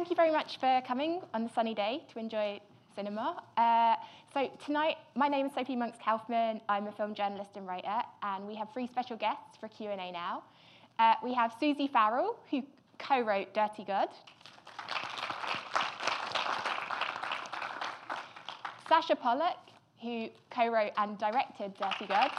thank 0.00 0.08
you 0.08 0.16
very 0.16 0.32
much 0.32 0.58
for 0.58 0.80
coming 0.86 1.20
on 1.34 1.44
the 1.44 1.50
sunny 1.50 1.74
day 1.74 2.02
to 2.10 2.18
enjoy 2.18 2.58
cinema. 2.96 3.42
Uh, 3.58 3.96
so 4.32 4.50
tonight, 4.64 4.96
my 5.14 5.28
name 5.28 5.44
is 5.44 5.52
Sophie 5.52 5.76
Monks 5.76 5.98
Kaufman. 6.02 6.62
I'm 6.70 6.86
a 6.86 6.92
film 6.92 7.14
journalist 7.14 7.50
and 7.56 7.66
writer, 7.66 8.00
and 8.22 8.48
we 8.48 8.54
have 8.54 8.72
three 8.72 8.86
special 8.86 9.18
guests 9.18 9.58
for 9.60 9.68
Q&A 9.68 10.10
now. 10.10 10.42
Uh, 10.98 11.16
we 11.22 11.34
have 11.34 11.52
Susie 11.60 11.86
Farrell, 11.86 12.38
who 12.50 12.62
co-wrote 12.98 13.52
Dirty 13.52 13.84
God. 13.84 14.08
Sacha 18.88 19.16
Polak, 19.16 19.56
who 20.00 20.30
co-wrote 20.50 20.92
and 20.96 21.18
directed 21.18 21.74
Dirty 21.78 22.06
God. 22.06 22.30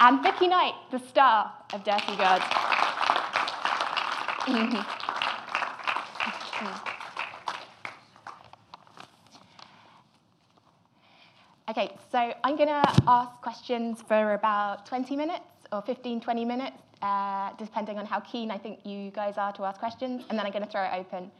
And 0.00 0.22
Vicky 0.22 0.48
Knight, 0.48 0.72
the 0.90 1.00
star 1.00 1.52
of 1.74 1.84
Dirty 1.84 2.16
God. 2.16 2.75
Okay, 11.68 11.96
so 12.12 12.32
I'm 12.44 12.56
going 12.56 12.68
to 12.68 12.94
ask 13.08 13.40
questions 13.42 14.02
for 14.06 14.34
about 14.34 14.86
20 14.86 15.16
minutes 15.16 15.42
or 15.72 15.82
15, 15.82 16.20
20 16.20 16.44
minutes, 16.44 16.76
uh, 17.02 17.50
depending 17.58 17.98
on 17.98 18.06
how 18.06 18.20
keen 18.20 18.52
I 18.52 18.58
think 18.58 18.86
you 18.86 19.10
guys 19.10 19.36
are 19.36 19.52
to 19.54 19.64
ask 19.64 19.80
questions, 19.80 20.22
and 20.30 20.38
then 20.38 20.46
I'm 20.46 20.52
going 20.52 20.64
to 20.64 20.70
throw 20.70 20.84
it 20.84 20.92
open. 20.94 21.32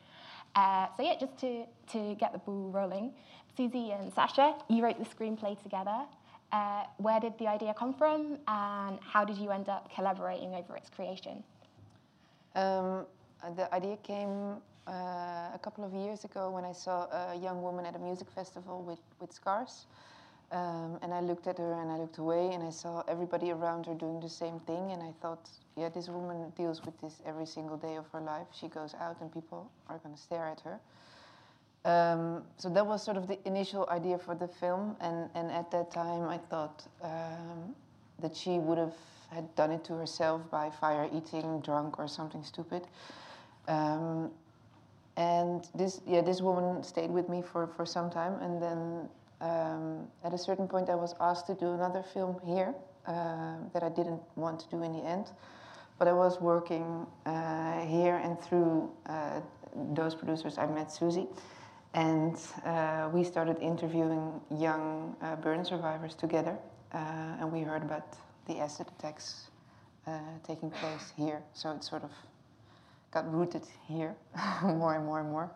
Uh, 0.57 0.89
so 0.97 1.05
yeah, 1.05 1.15
just 1.21 1.39
to, 1.39 1.65
to 1.93 2.17
get 2.17 2.33
the 2.33 2.39
ball 2.39 2.71
rolling, 2.73 3.13
Susie 3.57 3.93
and 3.93 4.13
Sacha, 4.13 4.57
you 4.69 4.83
wrote 4.83 4.99
the 4.99 5.05
screenplay 5.05 5.63
together. 5.63 6.01
Uh, 6.51 6.85
where 6.97 7.21
did 7.21 7.39
the 7.39 7.47
idea 7.47 7.73
come 7.73 7.95
from, 7.95 8.39
and 8.49 8.99
how 9.01 9.25
did 9.25 9.37
you 9.39 9.53
end 9.53 9.69
up 9.69 9.89
collaborating 9.95 10.55
over 10.57 10.77
its 10.77 10.91
creation? 10.91 11.45
Um, 12.57 13.07
the 13.55 13.73
idea 13.73 13.99
came 13.99 14.57
uh, 14.89 15.51
a 15.55 15.61
couple 15.63 15.85
of 15.85 15.93
years 15.93 16.25
ago 16.25 16.51
when 16.51 16.65
I 16.65 16.73
saw 16.73 17.05
a 17.33 17.37
young 17.37 17.63
woman 17.63 17.85
at 17.85 17.95
a 17.95 17.99
music 17.99 18.29
festival 18.31 18.83
with, 18.83 18.99
with 19.21 19.33
scars. 19.33 19.87
Um, 20.53 20.99
and 21.03 21.13
I 21.13 21.21
looked 21.21 21.49
at 21.49 21.59
her 21.59 21.73
and 21.83 21.91
I 21.91 21.97
looked 21.99 22.19
away 22.19 22.53
and 22.53 22.63
I 22.63 22.71
saw 22.71 23.03
everybody 23.09 23.51
around 23.51 23.85
her 23.87 23.95
doing 23.95 24.21
the 24.21 24.29
same 24.29 24.61
thing. 24.61 24.93
And 24.93 25.03
I 25.03 25.13
thought, 25.21 25.51
yeah, 25.77 25.89
this 25.91 26.09
woman 26.09 26.53
deals 26.57 26.85
with 26.85 26.99
this 27.01 27.21
every 27.27 27.47
single 27.47 27.77
day 27.77 27.97
of 27.97 28.07
her 28.13 28.21
life. 28.21 28.47
She 28.59 28.69
goes 28.69 28.95
out 29.01 29.21
and 29.21 29.31
people 29.33 29.71
are 29.89 29.99
going 29.99 30.15
to 30.15 30.21
stare 30.21 30.47
at 30.47 30.61
her. 30.61 30.81
Um, 31.85 32.43
so 32.57 32.69
that 32.71 32.87
was 32.87 33.03
sort 33.03 33.17
of 33.17 33.29
the 33.29 33.39
initial 33.47 33.87
idea 33.91 34.19
for 34.19 34.35
the 34.35 34.49
film. 34.49 34.97
And, 35.01 35.29
and 35.35 35.51
at 35.51 35.71
that 35.73 35.91
time, 35.91 36.29
I 36.29 36.39
thought 36.39 36.85
um, 37.03 37.75
that 38.21 38.35
she 38.35 38.59
would 38.59 38.79
have 38.79 38.95
had 39.31 39.55
done 39.55 39.71
it 39.71 39.85
to 39.85 39.95
herself 39.95 40.43
by 40.51 40.71
fire 40.71 41.09
eating, 41.13 41.61
drunk, 41.61 41.99
or 41.99 42.09
something 42.09 42.43
stupid. 42.43 42.87
Um, 43.69 44.31
and 45.17 45.67
this, 45.75 46.01
yeah, 46.07 46.21
this 46.21 46.41
woman 46.41 46.83
stayed 46.83 47.11
with 47.11 47.29
me 47.29 47.43
for, 47.43 47.67
for 47.67 47.87
some 47.87 48.11
time, 48.11 48.35
and 48.41 48.63
then 48.63 49.09
um, 49.41 50.07
at 50.25 50.33
a 50.33 50.39
certain 50.39 50.69
point, 50.69 50.89
I 50.89 50.95
was 50.95 51.15
asked 51.21 51.47
to 51.47 51.55
do 51.55 51.73
another 51.73 52.03
film 52.03 52.41
here 52.45 52.75
uh, 53.07 53.57
that 53.73 53.83
I 53.83 53.89
didn't 53.89 54.21
want 54.37 54.61
to 54.61 54.69
do 54.69 54.83
in 54.83 54.93
the 54.93 55.05
end. 55.05 55.31
But 55.99 56.09
I 56.09 56.13
was 56.13 56.41
working 56.41 57.07
uh, 57.25 57.81
here, 57.81 58.17
and 58.17 58.39
through 58.41 58.91
uh, 59.07 59.41
those 59.95 60.15
producers, 60.15 60.59
I 60.59 60.67
met 60.67 60.93
Susie. 60.93 61.27
And 61.95 62.37
uh, 62.67 63.09
we 63.13 63.25
started 63.25 63.59
interviewing 63.61 64.41
young 64.51 65.17
uh, 65.23 65.37
burn 65.37 65.65
survivors 65.65 66.15
together. 66.15 66.59
Uh, 66.93 66.99
and 67.41 67.51
we 67.51 67.61
heard 67.61 67.83
about 67.83 68.05
the 68.47 68.59
acid 68.59 68.87
attacks 68.99 69.51
uh, 70.07 70.21
taking 70.47 70.71
place 70.71 71.13
here. 71.17 71.43
So 71.55 71.71
it 71.73 71.85
sort 71.85 72.05
of 72.05 72.11
got 73.11 73.33
rooted 73.33 73.63
here 73.87 74.15
more 74.63 74.95
and 74.95 75.05
more 75.05 75.21
and 75.21 75.31
more. 75.31 75.51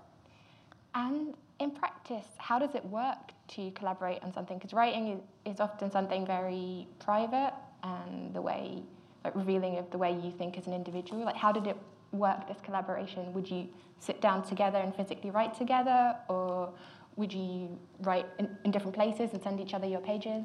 And 0.95 1.35
in 1.61 1.71
practice, 1.71 2.27
how 2.39 2.59
does 2.59 2.75
it 2.75 2.85
work 2.87 3.33
to 3.49 3.71
collaborate 3.73 4.23
on 4.23 4.33
something? 4.33 4.59
Because 4.59 4.73
writing 4.73 5.09
is, 5.09 5.55
is 5.55 5.61
often 5.61 5.91
something 5.91 6.27
very 6.27 6.89
private 6.99 7.53
and 7.83 8.35
the 8.35 8.43
way, 8.43 8.83
like 9.25 9.35
revealing 9.37 9.79
of 9.79 9.91
the 9.91 9.99
way 9.99 10.13
you 10.13 10.33
think 10.33 10.59
as 10.59 10.67
an 10.67 10.73
individual. 10.73 11.25
Like, 11.25 11.37
how 11.37 11.53
did 11.53 11.67
it 11.67 11.77
work, 12.13 12.49
this 12.49 12.59
collaboration? 12.63 13.33
Would 13.35 13.49
you 13.49 13.69
sit 13.99 14.21
down 14.21 14.43
together 14.43 14.79
and 14.79 14.95
physically 14.95 15.31
write 15.31 15.55
together, 15.55 16.17
or 16.29 16.73
would 17.17 17.33
you 17.33 17.79
write 18.01 18.27
in, 18.39 18.57
in 18.65 18.71
different 18.71 18.95
places 18.95 19.31
and 19.33 19.43
send 19.43 19.61
each 19.61 19.75
other 19.75 19.87
your 19.87 20.01
pages? 20.01 20.45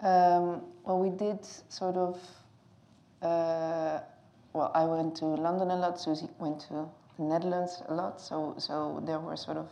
Um, 0.00 0.62
well, 0.84 0.98
we 0.98 1.10
did 1.10 1.44
sort 1.68 1.96
of. 1.96 2.20
Uh, 3.22 4.00
well, 4.52 4.70
I 4.74 4.84
went 4.84 5.16
to 5.16 5.24
London 5.24 5.70
a 5.70 5.76
lot. 5.76 6.00
Susie 6.00 6.28
went 6.38 6.60
to 6.68 6.88
the 7.18 7.24
Netherlands 7.24 7.82
a 7.88 7.94
lot. 7.94 8.20
So, 8.20 8.54
so 8.58 9.02
there 9.06 9.18
were 9.18 9.36
sort 9.36 9.56
of. 9.56 9.68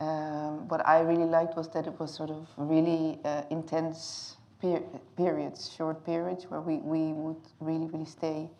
Um, 0.00 0.66
what 0.66 0.84
I 0.86 1.00
really 1.00 1.26
liked 1.26 1.56
was 1.56 1.68
that 1.68 1.86
it 1.86 2.00
was 2.00 2.12
sort 2.12 2.30
of 2.30 2.48
really 2.56 3.20
uh, 3.24 3.42
intense 3.50 4.36
per- 4.60 4.82
periods, 5.16 5.70
short 5.76 6.04
periods, 6.04 6.50
where 6.50 6.60
we, 6.60 6.78
we 6.78 7.12
would 7.12 7.36
really, 7.60 7.86
really 7.86 8.06
stay 8.06 8.50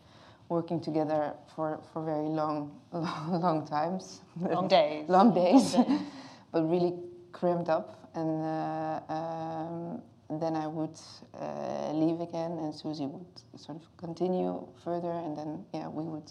working 0.48 0.80
together 0.80 1.32
for, 1.56 1.80
for 1.92 2.04
very 2.04 2.28
long, 2.28 2.70
long, 2.92 3.40
long 3.46 3.66
times. 3.66 4.20
Long 4.40 4.68
days. 4.78 5.08
long 5.08 5.34
days, 5.34 5.74
long 5.74 5.88
days. 5.88 6.02
but 6.52 6.70
really 6.70 6.94
cramped 7.32 7.68
up. 7.68 8.10
And 8.14 8.44
uh, 8.44 9.00
um, 9.12 10.02
then 10.40 10.54
I 10.56 10.66
would 10.66 10.98
uh, 11.34 11.92
leave 11.92 12.20
again, 12.20 12.52
and 12.58 12.74
Susie 12.74 13.06
would 13.06 13.60
sort 13.60 13.78
of 13.78 13.96
continue 13.96 14.66
further, 14.84 15.10
and 15.10 15.36
then 15.36 15.64
yeah, 15.72 15.88
we 15.88 16.04
would 16.04 16.30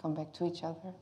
come 0.00 0.14
back 0.14 0.32
to 0.34 0.46
each 0.46 0.62
other. 0.62 0.92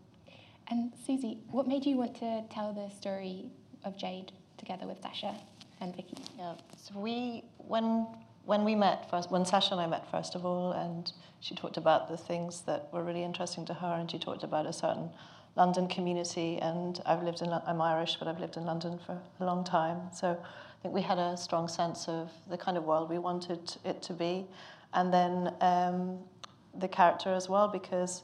And 0.68 0.92
Susie, 1.04 1.38
what 1.50 1.66
made 1.66 1.84
you 1.84 1.96
want 1.96 2.14
to 2.16 2.44
tell 2.50 2.72
the 2.72 2.88
story 2.94 3.50
of 3.84 3.96
Jade 3.96 4.32
together 4.56 4.86
with 4.86 5.02
Sacha 5.02 5.34
and 5.80 5.96
Vicky? 5.96 6.16
Yeah, 6.38 6.54
so 6.76 6.98
we 6.98 7.44
when 7.56 8.06
when 8.44 8.64
we 8.64 8.74
met 8.74 9.10
first, 9.10 9.30
when 9.30 9.44
Sacha 9.44 9.72
and 9.72 9.80
I 9.80 9.86
met 9.86 10.10
first 10.10 10.34
of 10.34 10.44
all, 10.44 10.72
and 10.72 11.12
she 11.40 11.54
talked 11.54 11.76
about 11.76 12.08
the 12.08 12.16
things 12.16 12.62
that 12.62 12.88
were 12.92 13.02
really 13.02 13.24
interesting 13.24 13.64
to 13.66 13.74
her, 13.74 13.94
and 13.98 14.10
she 14.10 14.18
talked 14.18 14.44
about 14.44 14.66
a 14.66 14.72
certain 14.72 15.10
London 15.56 15.88
community, 15.88 16.58
and 16.58 17.00
I've 17.04 17.22
lived 17.22 17.42
in 17.42 17.52
I'm 17.52 17.80
Irish, 17.80 18.16
but 18.16 18.28
I've 18.28 18.40
lived 18.40 18.56
in 18.56 18.64
London 18.64 18.98
for 19.04 19.20
a 19.40 19.44
long 19.44 19.64
time, 19.64 20.12
so 20.12 20.38
I 20.80 20.82
think 20.84 20.94
we 20.94 21.02
had 21.02 21.18
a 21.18 21.36
strong 21.36 21.68
sense 21.68 22.08
of 22.08 22.30
the 22.48 22.56
kind 22.56 22.78
of 22.78 22.84
world 22.84 23.10
we 23.10 23.18
wanted 23.18 23.76
it 23.84 24.00
to 24.00 24.14
be. 24.14 24.46
And 24.94 25.12
then 25.12 25.54
um, 25.60 26.18
the 26.74 26.88
character 26.88 27.34
as 27.34 27.50
well, 27.50 27.68
because 27.68 28.22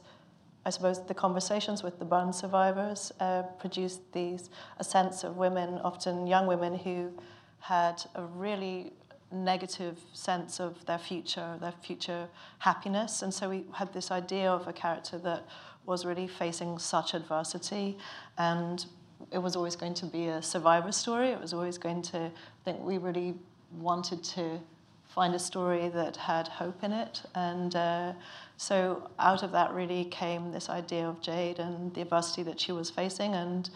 I 0.65 0.71
suppose 0.71 1.05
the 1.05 1.13
conversations 1.13 1.83
with 1.83 1.99
the 1.99 2.05
burn 2.05 2.33
survivors 2.33 3.11
uh, 3.19 3.43
produced 3.59 4.11
these 4.11 4.49
a 4.79 4.83
sense 4.83 5.23
of 5.23 5.37
women, 5.37 5.79
often 5.83 6.25
young 6.25 6.47
women, 6.47 6.73
who 6.73 7.13
had 7.59 8.03
a 8.15 8.23
really 8.23 8.91
negative 9.31 9.99
sense 10.13 10.59
of 10.59 10.83
their 10.87 10.97
future, 10.97 11.57
their 11.61 11.73
future 11.83 12.27
happiness. 12.57 13.21
And 13.21 13.31
so 13.31 13.51
we 13.51 13.65
had 13.73 13.93
this 13.93 14.09
idea 14.09 14.51
of 14.51 14.67
a 14.67 14.73
character 14.73 15.19
that 15.19 15.45
was 15.85 16.05
really 16.05 16.27
facing 16.27 16.79
such 16.79 17.13
adversity 17.13 17.99
and 18.35 18.87
it 19.31 19.37
was 19.39 19.55
always 19.55 19.75
going 19.75 19.93
to 19.95 20.05
be 20.05 20.27
a 20.27 20.41
survivor 20.41 20.91
story. 20.91 21.29
It 21.29 21.41
was 21.41 21.53
always 21.53 21.77
going 21.77 22.01
to, 22.03 22.17
I 22.17 22.31
think 22.63 22.81
we 22.81 22.97
really 22.97 23.35
wanted 23.71 24.23
to 24.23 24.59
find 25.03 25.33
a 25.33 25.39
story 25.39 25.89
that 25.89 26.15
had 26.15 26.47
hope 26.47 26.83
in 26.83 26.91
it. 26.91 27.21
And 27.35 27.75
uh, 27.75 28.13
so 28.57 29.09
out 29.19 29.43
of 29.43 29.51
that 29.51 29.73
really 29.73 30.05
came 30.05 30.51
this 30.51 30.69
idea 30.69 31.07
of 31.07 31.21
Jade 31.21 31.59
and 31.59 31.93
the 31.93 32.01
adversity 32.01 32.43
that 32.43 32.59
she 32.59 32.71
was 32.71 32.89
facing. 32.89 33.33
And 33.33 33.69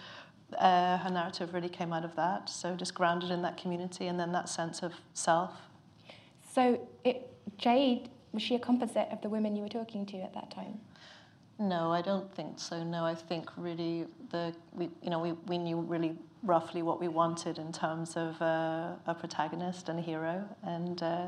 uh, 0.60 0.98
her 0.98 1.10
narrative 1.10 1.54
really 1.54 1.70
came 1.70 1.94
out 1.94 2.06
of 2.06 2.16
that. 2.16 2.50
So 2.50 2.76
just 2.76 2.94
grounded 2.94 3.32
in 3.32 3.42
that 3.42 3.58
community 3.58 4.08
and 4.08 4.20
then 4.20 4.32
that 4.34 4.50
sense 4.50 4.84
of 4.84 4.94
self. 5.14 5.52
So 6.54 6.88
it, 7.04 7.34
Jade, 7.58 8.10
was 8.34 8.44
she 8.44 8.56
a 8.56 8.60
composite 8.60 9.08
of 9.12 9.22
the 9.22 9.30
women 9.30 9.56
you 9.56 9.64
were 9.64 9.70
talking 9.70 10.06
to 10.08 10.18
at 10.18 10.34
that 10.34 10.52
time? 10.52 10.80
No, 11.62 11.92
I 11.92 12.02
don't 12.02 12.34
think 12.34 12.58
so. 12.58 12.84
No, 12.84 13.06
I 13.06 13.14
think 13.14 13.48
really 13.56 14.08
the 14.32 14.52
we 14.74 14.90
you 15.04 15.12
know 15.12 15.20
we, 15.20 15.34
we 15.46 15.60
knew 15.60 15.80
really 15.80 16.16
roughly 16.42 16.82
what 16.82 17.00
we 17.00 17.08
wanted 17.08 17.60
in 17.60 17.72
terms 17.72 18.18
of 18.18 18.42
uh, 18.42 18.94
a 19.06 19.14
protagonist 19.14 19.88
and 19.88 20.00
a 20.00 20.02
hero, 20.02 20.44
and 20.64 21.04
uh, 21.04 21.28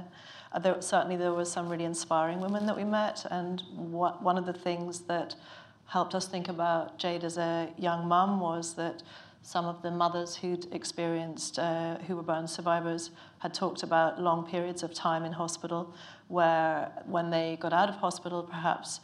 there, 0.60 0.82
certainly 0.82 1.18
there 1.18 1.34
were 1.34 1.46
some 1.46 1.70
really 1.70 1.84
inspiring 1.84 2.40
women 2.40 2.66
that 2.66 2.76
we 2.76 2.84
met. 2.84 3.24
And 3.30 3.62
what, 3.76 4.24
one 4.24 4.40
of 4.40 4.48
the 4.48 4.54
things 4.54 5.02
that 5.02 5.36
helped 5.86 6.16
us 6.16 6.28
think 6.28 6.50
about 6.50 6.98
Jade 6.98 7.24
as 7.24 7.38
a 7.38 7.70
young 7.78 8.08
mum 8.08 8.40
was 8.40 8.74
that 8.74 9.04
some 9.44 9.66
of 9.66 9.84
the 9.84 9.92
mothers 9.92 10.36
who'd 10.36 10.66
experienced, 10.74 11.60
uh, 11.60 12.00
who 12.08 12.16
were 12.16 12.24
burn 12.24 12.48
survivors, 12.48 13.12
had 13.38 13.54
talked 13.54 13.84
about 13.84 14.20
long 14.20 14.48
periods 14.48 14.82
of 14.82 14.96
time 14.96 15.26
in 15.26 15.34
hospital 15.34 15.94
where 16.28 16.92
when 17.06 17.30
they 17.30 17.56
got 17.62 17.72
out 17.72 17.88
of 17.90 17.96
hospital, 17.96 18.42
perhaps 18.42 19.00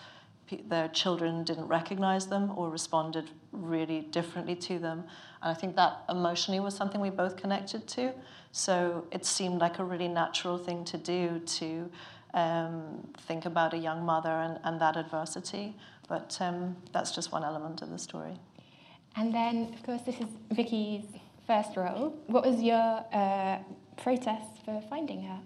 their 0.68 0.88
children 0.90 1.44
didn't 1.44 1.68
recognize 1.68 2.28
them 2.28 2.52
or 2.56 2.70
responded 2.70 3.30
really 3.52 4.02
differently 4.02 4.56
to 4.56 4.80
them. 4.80 5.04
And 5.42 5.52
I 5.52 5.54
think 5.54 5.76
that 5.76 6.04
emotionally 6.10 6.60
was 6.60 6.76
something 6.76 7.00
we 7.02 7.10
both 7.10 7.38
connected 7.38 7.88
to. 7.90 8.14
So 8.52 9.06
it 9.12 9.26
seemed 9.26 9.62
like 9.62 9.80
a 9.80 9.84
really 9.84 10.08
natural 10.08 10.58
thing 10.58 10.86
to 10.86 10.98
do 10.98 11.40
to 11.40 11.92
um, 12.34 13.08
think 13.28 13.46
about 13.46 13.74
a 13.74 13.78
young 13.78 14.06
mother 14.06 14.30
and, 14.30 14.60
and 14.64 14.80
that 14.82 14.98
adversity. 14.98 15.76
But 16.08 16.38
um, 16.42 16.76
that's 16.92 17.12
just 17.12 17.32
one 17.32 17.44
element 17.44 17.82
of 17.82 17.90
the 17.90 18.00
story. 18.00 18.36
And 19.16 19.34
then, 19.34 19.74
of 19.74 19.84
course, 19.84 20.02
this 20.02 20.20
is 20.20 20.28
Vicky's 20.52 21.06
first 21.46 21.76
role. 21.76 22.16
What 22.28 22.46
was 22.46 22.62
your 22.62 23.04
uh, 23.12 23.60
process 23.98 24.44
for 24.66 24.82
finding 24.90 25.24
her? 25.24 25.40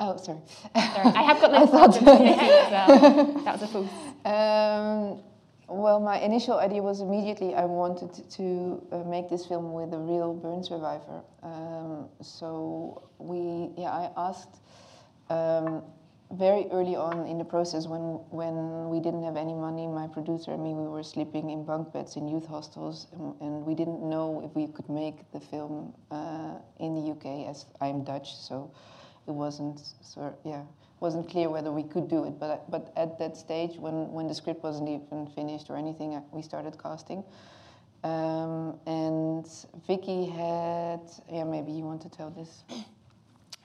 Oh, 0.00 0.16
sorry. 0.16 0.38
Sorry, 0.74 1.12
I 1.14 1.22
have 1.22 1.40
got 1.40 1.52
loads 1.72 1.72
of 1.72 2.04
questions 2.04 2.38
as 2.40 2.70
well. 2.70 3.42
That 3.44 3.60
was 3.60 3.62
a 3.62 3.68
false. 3.68 3.90
Um, 4.24 5.22
well, 5.68 6.00
my 6.00 6.18
initial 6.20 6.58
idea 6.58 6.82
was 6.82 7.00
immediately 7.00 7.54
I 7.54 7.64
wanted 7.64 8.12
to 8.30 8.86
uh, 8.90 8.98
make 9.04 9.28
this 9.28 9.44
film 9.44 9.72
with 9.72 9.92
a 9.92 9.98
real 9.98 10.32
burn 10.32 10.64
survivor. 10.64 11.22
Um, 11.42 12.08
so 12.22 13.02
we, 13.18 13.70
yeah, 13.76 13.90
I 13.90 14.10
asked 14.16 14.60
um, 15.28 15.82
very 16.32 16.66
early 16.70 16.96
on 16.96 17.26
in 17.26 17.36
the 17.36 17.44
process 17.44 17.86
when 17.86 18.20
when 18.30 18.88
we 18.88 19.00
didn't 19.00 19.24
have 19.24 19.36
any 19.36 19.54
money. 19.54 19.86
My 19.86 20.06
producer 20.06 20.52
and 20.52 20.62
me, 20.62 20.74
we 20.74 20.86
were 20.86 21.02
sleeping 21.02 21.50
in 21.50 21.64
bunk 21.64 21.92
beds 21.92 22.16
in 22.16 22.28
youth 22.28 22.46
hostels, 22.46 23.06
and, 23.12 23.34
and 23.40 23.66
we 23.66 23.74
didn't 23.74 24.00
know 24.02 24.42
if 24.44 24.54
we 24.54 24.68
could 24.68 24.88
make 24.88 25.30
the 25.32 25.40
film 25.40 25.92
uh, 26.10 26.54
in 26.78 26.94
the 26.94 27.12
UK 27.12 27.48
as 27.48 27.66
I'm 27.80 28.04
Dutch, 28.04 28.36
so 28.36 28.70
it 29.28 29.34
wasn't 29.34 29.80
sort 30.02 30.34
yeah 30.44 30.62
wasn't 31.00 31.30
clear 31.30 31.48
whether 31.48 31.70
we 31.70 31.84
could 31.84 32.08
do 32.08 32.24
it. 32.24 32.40
But 32.40 32.68
but 32.70 32.92
at 32.96 33.18
that 33.18 33.36
stage, 33.36 33.76
when 33.76 34.10
when 34.12 34.26
the 34.26 34.34
script 34.34 34.62
wasn't 34.62 34.88
even 34.88 35.26
finished 35.34 35.70
or 35.70 35.76
anything, 35.76 36.20
we 36.32 36.42
started 36.42 36.76
casting. 36.82 37.22
Um, 38.04 38.78
and 38.86 39.46
Vicky 39.86 40.26
had 40.26 41.02
yeah 41.30 41.44
maybe 41.44 41.72
you 41.72 41.84
want 41.84 42.02
to 42.02 42.08
tell 42.08 42.30
this. 42.30 42.64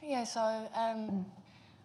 Yeah, 0.05 0.25
so 0.25 0.41
um, 0.75 1.25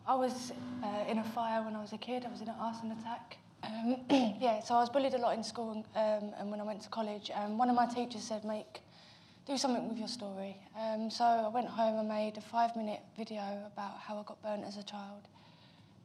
I 0.05 0.15
was 0.15 0.53
uh, 0.83 1.05
in 1.09 1.19
a 1.19 1.25
fire 1.25 1.63
when 1.63 1.77
I 1.77 1.81
was 1.81 1.93
a 1.93 1.99
kid. 1.99 2.25
I 2.27 2.31
was 2.31 2.41
in 2.41 2.49
an 2.49 2.57
arson 2.59 2.91
attack. 2.91 3.39
Um, 3.63 3.97
yeah, 4.41 4.61
so 4.61 4.75
I 4.75 4.81
was 4.81 4.91
bullied 4.91 5.15
a 5.15 5.19
lot 5.19 5.37
in 5.37 5.45
school 5.45 5.85
um, 5.95 6.33
and 6.39 6.51
when 6.51 6.61
I 6.61 6.65
went 6.65 6.81
to 6.83 6.89
college. 6.89 7.31
Um, 7.35 7.59
one 7.59 7.71
of 7.71 7.77
my 7.77 7.87
teachers 7.87 8.23
said, 8.25 8.45
make, 8.45 8.81
do 9.49 9.57
something 9.57 9.89
with 9.89 9.97
your 9.97 10.09
story. 10.09 10.59
Um, 10.79 11.11
so 11.11 11.25
I 11.25 11.49
went 11.49 11.69
home 11.69 11.99
and 11.99 12.07
made 12.07 12.37
a 12.37 12.43
five 12.43 12.77
minute 12.77 13.01
video 13.17 13.43
about 13.73 13.99
how 13.99 14.19
I 14.19 14.23
got 14.25 14.43
burnt 14.43 14.63
as 14.65 14.77
a 14.77 14.83
child. 14.83 15.23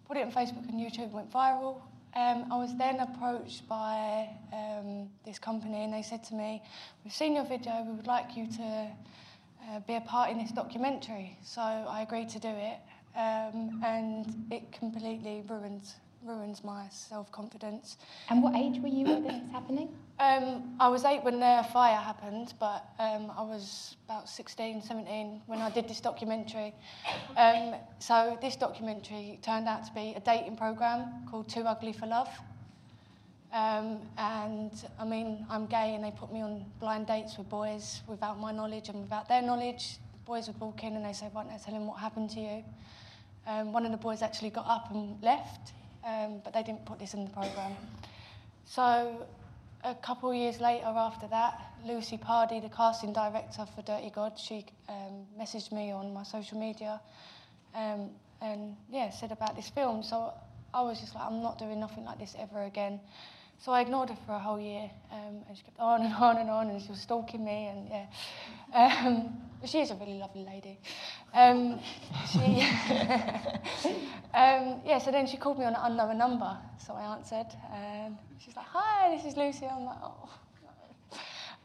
Put 0.08 0.16
it 0.16 0.22
on 0.26 0.32
Facebook 0.32 0.68
and 0.70 0.80
YouTube, 0.80 1.12
went 1.12 1.30
viral. 1.30 1.82
Um, 2.16 2.46
I 2.50 2.58
was 2.58 2.74
then 2.78 3.02
approached 3.02 3.68
by 3.68 4.30
um, 4.54 5.10
this 5.26 5.40
company 5.40 5.84
and 5.84 5.94
they 5.94 6.04
said 6.04 6.24
to 6.26 6.36
me, 6.36 6.62
we've 7.04 7.14
seen 7.14 7.36
your 7.36 7.44
video, 7.44 7.84
we 7.86 7.94
would 7.94 8.08
like 8.08 8.38
you 8.38 8.48
to 8.48 8.64
uh, 8.64 9.80
be 9.88 9.96
a 9.96 10.02
part 10.02 10.30
in 10.30 10.38
this 10.38 10.52
documentary. 10.52 11.38
So 11.44 11.62
I 11.62 12.02
agreed 12.02 12.30
to 12.30 12.40
do 12.40 12.48
it 12.48 12.78
um, 13.18 13.82
and 13.84 14.46
it 14.52 14.72
completely 14.72 15.44
ruins 15.50 15.96
ruins 16.26 16.64
my 16.64 16.88
self 16.90 17.32
confidence. 17.32 17.98
And 18.30 18.42
what 18.42 18.56
age 18.56 18.80
were 18.82 18.88
you 18.88 19.06
when 19.06 19.24
this 19.24 19.42
was 19.42 19.52
happening? 19.52 19.90
Um, 20.20 20.76
I 20.80 20.88
was 20.88 21.06
eight 21.06 21.24
when 21.24 21.40
the 21.40 21.66
fire 21.74 21.98
happened, 21.98 22.54
but 22.60 22.86
um, 23.00 23.32
I 23.36 23.42
was 23.42 23.98
about 24.06 24.30
16, 24.30 24.82
17 24.84 25.42
when 25.48 25.60
I 25.60 25.70
did 25.70 25.88
this 25.88 26.00
documentary. 26.00 26.74
Um, 27.36 27.76
so 28.00 28.38
this 28.42 28.56
documentary 28.56 29.40
turned 29.42 29.68
out 29.68 29.86
to 29.86 29.94
be 29.94 30.14
a 30.16 30.20
dating 30.20 30.58
program 30.58 31.26
called 31.30 31.50
Too 31.50 31.64
Ugly 31.64 31.94
for 31.94 32.06
Love. 32.06 32.30
Um, 33.52 34.00
and 34.18 34.72
I 35.00 35.06
mean, 35.06 35.46
I'm 35.50 35.68
gay, 35.68 35.94
and 35.94 36.04
they 36.04 36.12
put 36.12 36.34
me 36.34 36.42
on 36.42 36.66
blind 36.80 37.08
dates 37.08 37.38
with 37.38 37.50
boys 37.50 38.02
without 38.08 38.40
my 38.40 38.52
knowledge 38.52 38.90
and 38.90 39.02
without 39.02 39.28
their 39.30 39.42
knowledge. 39.42 39.98
boys 40.26 40.48
would 40.48 40.60
walk 40.60 40.84
in 40.84 40.96
and 40.96 41.06
they 41.06 41.14
say, 41.14 41.28
"Why 41.32 41.44
don't 41.44 41.54
I 41.54 41.58
tell 41.58 41.74
him 41.76 41.86
what 41.86 42.00
happened 42.00 42.30
to 42.32 42.40
you?" 42.40 42.64
Um, 43.46 43.74
one 43.74 43.86
of 43.86 43.92
the 43.92 43.98
boys 43.98 44.22
actually 44.22 44.52
got 44.52 44.66
up 44.68 44.90
and 44.92 45.22
left, 45.22 45.74
um, 46.06 46.42
but 46.44 46.54
they 46.54 46.64
didn't 46.64 46.86
put 46.86 47.00
this 47.00 47.14
in 47.14 47.26
the 47.26 47.32
programme. 47.32 47.76
So 48.66 49.26
a 49.84 49.96
couple 49.96 50.30
of 50.30 50.36
years 50.36 50.60
later 50.60 50.86
after 50.86 51.28
that, 51.28 51.74
Lucy 51.86 52.18
Pardee, 52.18 52.60
the 52.60 52.70
casting 52.70 53.14
director 53.14 53.66
for 53.76 53.82
Dirty 53.82 54.10
God, 54.10 54.40
she 54.40 54.66
um, 54.88 55.26
messaged 55.40 55.72
me 55.72 55.92
on 55.92 56.14
my 56.14 56.24
social 56.24 56.58
media 56.60 57.02
um, 57.76 58.10
and 58.42 58.76
yeah, 58.90 59.10
said 59.10 59.32
about 59.32 59.56
this 59.56 59.70
film. 59.70 60.04
So 60.04 60.34
I 60.74 60.82
was 60.82 61.00
just 61.00 61.16
like, 61.16 61.26
I'm 61.26 61.42
not 61.42 61.60
doing 61.60 61.80
nothing 61.80 62.06
like 62.06 62.20
this 62.20 62.36
ever 62.40 62.64
again. 62.64 63.00
So 63.64 63.72
I 63.72 63.80
ignored 63.80 64.10
her 64.10 64.18
for 64.26 64.34
a 64.34 64.40
whole 64.40 64.60
year, 64.60 64.92
um, 65.10 65.42
and 65.48 65.56
she 65.58 65.64
kept 65.64 65.80
on 65.80 66.02
and 66.02 66.14
on 66.14 66.36
and 66.36 66.50
on, 66.50 66.70
and 66.70 66.82
she 66.82 66.90
was 66.90 67.00
stalking 67.00 67.46
me, 67.46 67.68
and 67.68 67.88
yeah. 67.88 68.08
Um, 68.74 69.38
but 69.62 69.70
she 69.70 69.80
is 69.80 69.90
a 69.90 69.96
really 69.96 70.20
lovely 70.20 70.44
lady. 70.44 70.78
Um, 71.34 71.80
she, 72.30 72.60
um, 74.34 74.82
yeah, 74.84 74.98
so 74.98 75.12
then 75.12 75.26
she 75.28 75.38
called 75.38 75.60
me 75.60 75.64
on 75.64 75.76
an 75.76 75.80
unknown 75.82 76.18
number, 76.18 76.58
so 76.86 76.92
I 76.92 77.16
answered, 77.16 77.46
and 77.74 78.18
she's 78.38 78.54
like, 78.54 78.66
"Hi, 78.66 79.16
this 79.16 79.26
is 79.26 79.38
Lucy." 79.38 79.66
I'm 79.66 79.86
like, 79.86 80.00
"Oh." 80.04 80.30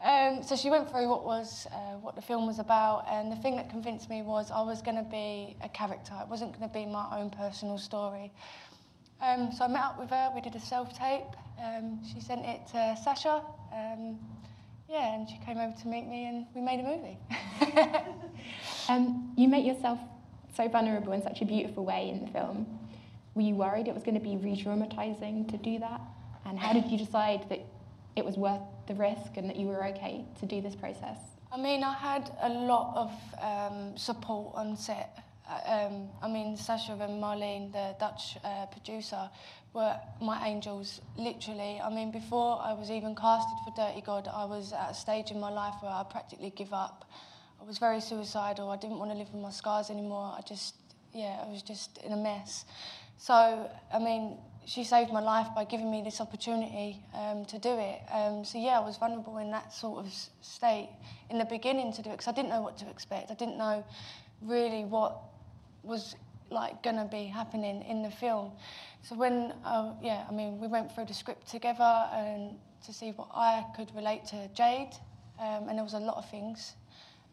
Um, 0.01 0.45
so 0.45 0.55
she 0.55 0.71
went 0.71 0.89
through 0.89 1.09
what 1.09 1.25
was 1.25 1.67
uh, 1.73 1.97
what 2.01 2.15
the 2.15 2.23
film 2.23 2.47
was 2.47 2.61
about, 2.61 3.07
and 3.11 3.33
the 3.33 3.37
thing 3.43 3.57
that 3.57 3.71
convinced 3.71 4.09
me 4.09 4.23
was 4.23 4.53
I 4.53 4.63
was 4.63 4.83
going 4.83 4.99
to 4.99 5.11
be 5.11 5.57
a 5.65 5.69
character. 5.69 6.15
It 6.23 6.29
wasn't 6.29 6.57
going 6.57 6.71
to 6.71 6.73
be 6.73 6.87
my 6.87 7.19
own 7.19 7.31
personal 7.31 7.77
story. 7.77 8.31
Um, 9.21 9.51
so 9.51 9.65
I 9.65 9.67
met 9.67 9.83
up 9.83 9.99
with 9.99 10.11
her. 10.11 10.31
We 10.33 10.41
did 10.41 10.55
a 10.55 10.61
self 10.61 10.97
tape. 10.97 11.35
Um, 11.63 12.01
she 12.05 12.21
sent 12.21 12.45
it 12.47 12.61
to 12.73 12.97
Sacha. 13.03 13.43
Um, 13.73 14.19
yeah, 14.89 15.15
and 15.15 15.29
she 15.29 15.39
came 15.45 15.59
over 15.59 15.75
to 15.83 15.89
meet 15.89 16.07
me, 16.07 16.27
and 16.27 16.47
we 16.55 16.61
made 16.61 16.81
a 16.81 16.83
movie. 16.83 17.19
Um, 18.89 19.33
you 19.37 19.49
make 19.49 19.67
yourself 19.67 19.99
so 20.57 20.67
vulnerable 20.69 21.13
in 21.13 21.23
such 21.23 21.43
a 21.43 21.45
beautiful 21.45 21.85
way 21.85 22.09
in 22.09 22.25
the 22.25 22.27
film. 22.29 22.67
Were 23.35 23.43
you 23.43 23.55
worried 23.55 23.87
it 23.87 23.93
was 23.95 24.03
going 24.03 24.15
to 24.15 24.21
be 24.21 24.37
re-traumatizing 24.39 25.47
to 25.51 25.59
do 25.59 25.79
that? 25.81 26.01
And 26.47 26.59
how 26.59 26.73
did 26.73 26.87
you 26.91 26.97
decide 26.97 27.47
that 27.51 27.61
it 28.17 28.25
was 28.25 28.39
worth 28.39 28.63
the 28.87 28.95
risk 28.95 29.37
and 29.37 29.49
that 29.51 29.57
you 29.57 29.67
were 29.67 29.85
okay 29.89 30.25
to 30.41 30.47
do 30.47 30.63
this 30.63 30.75
process? 30.75 31.19
I 31.53 31.59
mean, 31.59 31.85
I 31.85 31.93
had 31.93 32.31
a 32.41 32.49
lot 32.49 32.97
of 32.97 33.13
um, 33.43 33.97
support 33.99 34.55
on 34.55 34.75
set. 34.77 35.19
Uh, 35.47 35.61
Um, 35.67 36.09
I 36.23 36.29
mean, 36.29 36.57
Sacha 36.57 36.93
and 36.93 37.23
Marleen, 37.23 37.71
the 37.73 37.95
Dutch 38.01 38.39
uh, 38.43 38.67
producer, 38.67 39.29
were 39.73 39.97
my 40.21 40.47
angels, 40.47 41.01
literally. 41.17 41.81
I 41.83 41.91
mean, 41.91 42.11
before 42.11 42.61
I 42.63 42.73
was 42.73 42.91
even 42.91 43.15
casted 43.15 43.59
for 43.65 43.73
Dirty 43.77 44.01
God, 44.01 44.29
I 44.33 44.45
was 44.45 44.73
at 44.73 44.91
a 44.91 44.95
stage 44.95 45.31
in 45.31 45.41
my 45.41 45.51
life 45.51 45.75
where 45.81 45.93
I 45.93 46.05
practically 46.09 46.51
give 46.51 46.73
up. 46.73 47.11
I 47.61 47.65
was 47.65 47.79
very 47.79 48.01
suicidal. 48.01 48.71
I 48.71 48.77
didn't 48.77 48.99
want 48.99 49.11
to 49.11 49.17
live 49.17 49.33
with 49.33 49.43
my 49.43 49.51
scars 49.51 49.91
anymore. 49.91 50.35
I 50.37 50.41
just, 50.43 50.75
yeah, 51.13 51.45
I 51.45 51.51
was 51.51 51.63
just 51.63 51.99
in 51.99 52.13
a 52.13 52.17
mess. 52.17 52.65
So, 53.19 53.71
I 53.93 53.99
mean, 53.99 54.39
she 54.69 54.85
saved 54.85 55.11
my 55.11 55.21
life 55.21 55.49
by 55.55 55.65
giving 55.65 55.91
me 55.91 56.03
this 56.03 56.21
opportunity 56.21 57.03
um, 57.15 57.47
to 57.47 57.59
do 57.59 57.71
it. 57.79 58.01
Um, 58.13 58.45
so 58.45 58.59
yeah, 58.59 58.79
I 58.79 58.85
was 58.85 58.99
vulnerable 58.99 59.39
in 59.39 59.51
that 59.51 59.73
sort 59.73 60.05
of 60.05 60.13
state 60.43 60.91
in 61.31 61.39
the 61.39 61.47
beginning 61.47 61.91
to 61.95 62.03
do 62.03 62.11
it 62.11 62.19
because 62.19 62.29
I 62.29 62.33
didn't 62.33 62.51
know 62.51 62.61
what 62.61 62.77
to 62.79 62.91
expect. 62.91 63.31
I 63.31 63.35
didn't 63.35 63.57
know 63.57 63.83
really 64.43 64.85
what 64.85 65.23
was 65.83 66.17
like 66.51 66.83
to 66.83 67.09
be 67.11 67.25
happening 67.25 67.83
in 67.83 68.03
the 68.03 68.11
film. 68.11 68.53
So 69.03 69.15
when, 69.15 69.53
uh, 69.65 69.95
yeah, 70.03 70.25
I 70.29 70.33
mean, 70.33 70.59
we 70.61 70.67
went 70.67 70.95
through 70.95 71.07
the 71.07 71.15
script 71.15 71.49
together 71.49 72.09
and 72.13 72.57
to 72.87 72.93
see 72.93 73.11
what 73.11 73.29
I 73.35 73.65
could 73.77 73.95
relate 73.95 74.25
to 74.27 74.49
Jade, 74.55 74.91
um, 75.39 75.69
and 75.69 75.79
there 75.79 75.85
was 75.85 75.95
a 75.95 76.01
lot 76.01 76.17
of 76.17 76.29
things. 76.31 76.75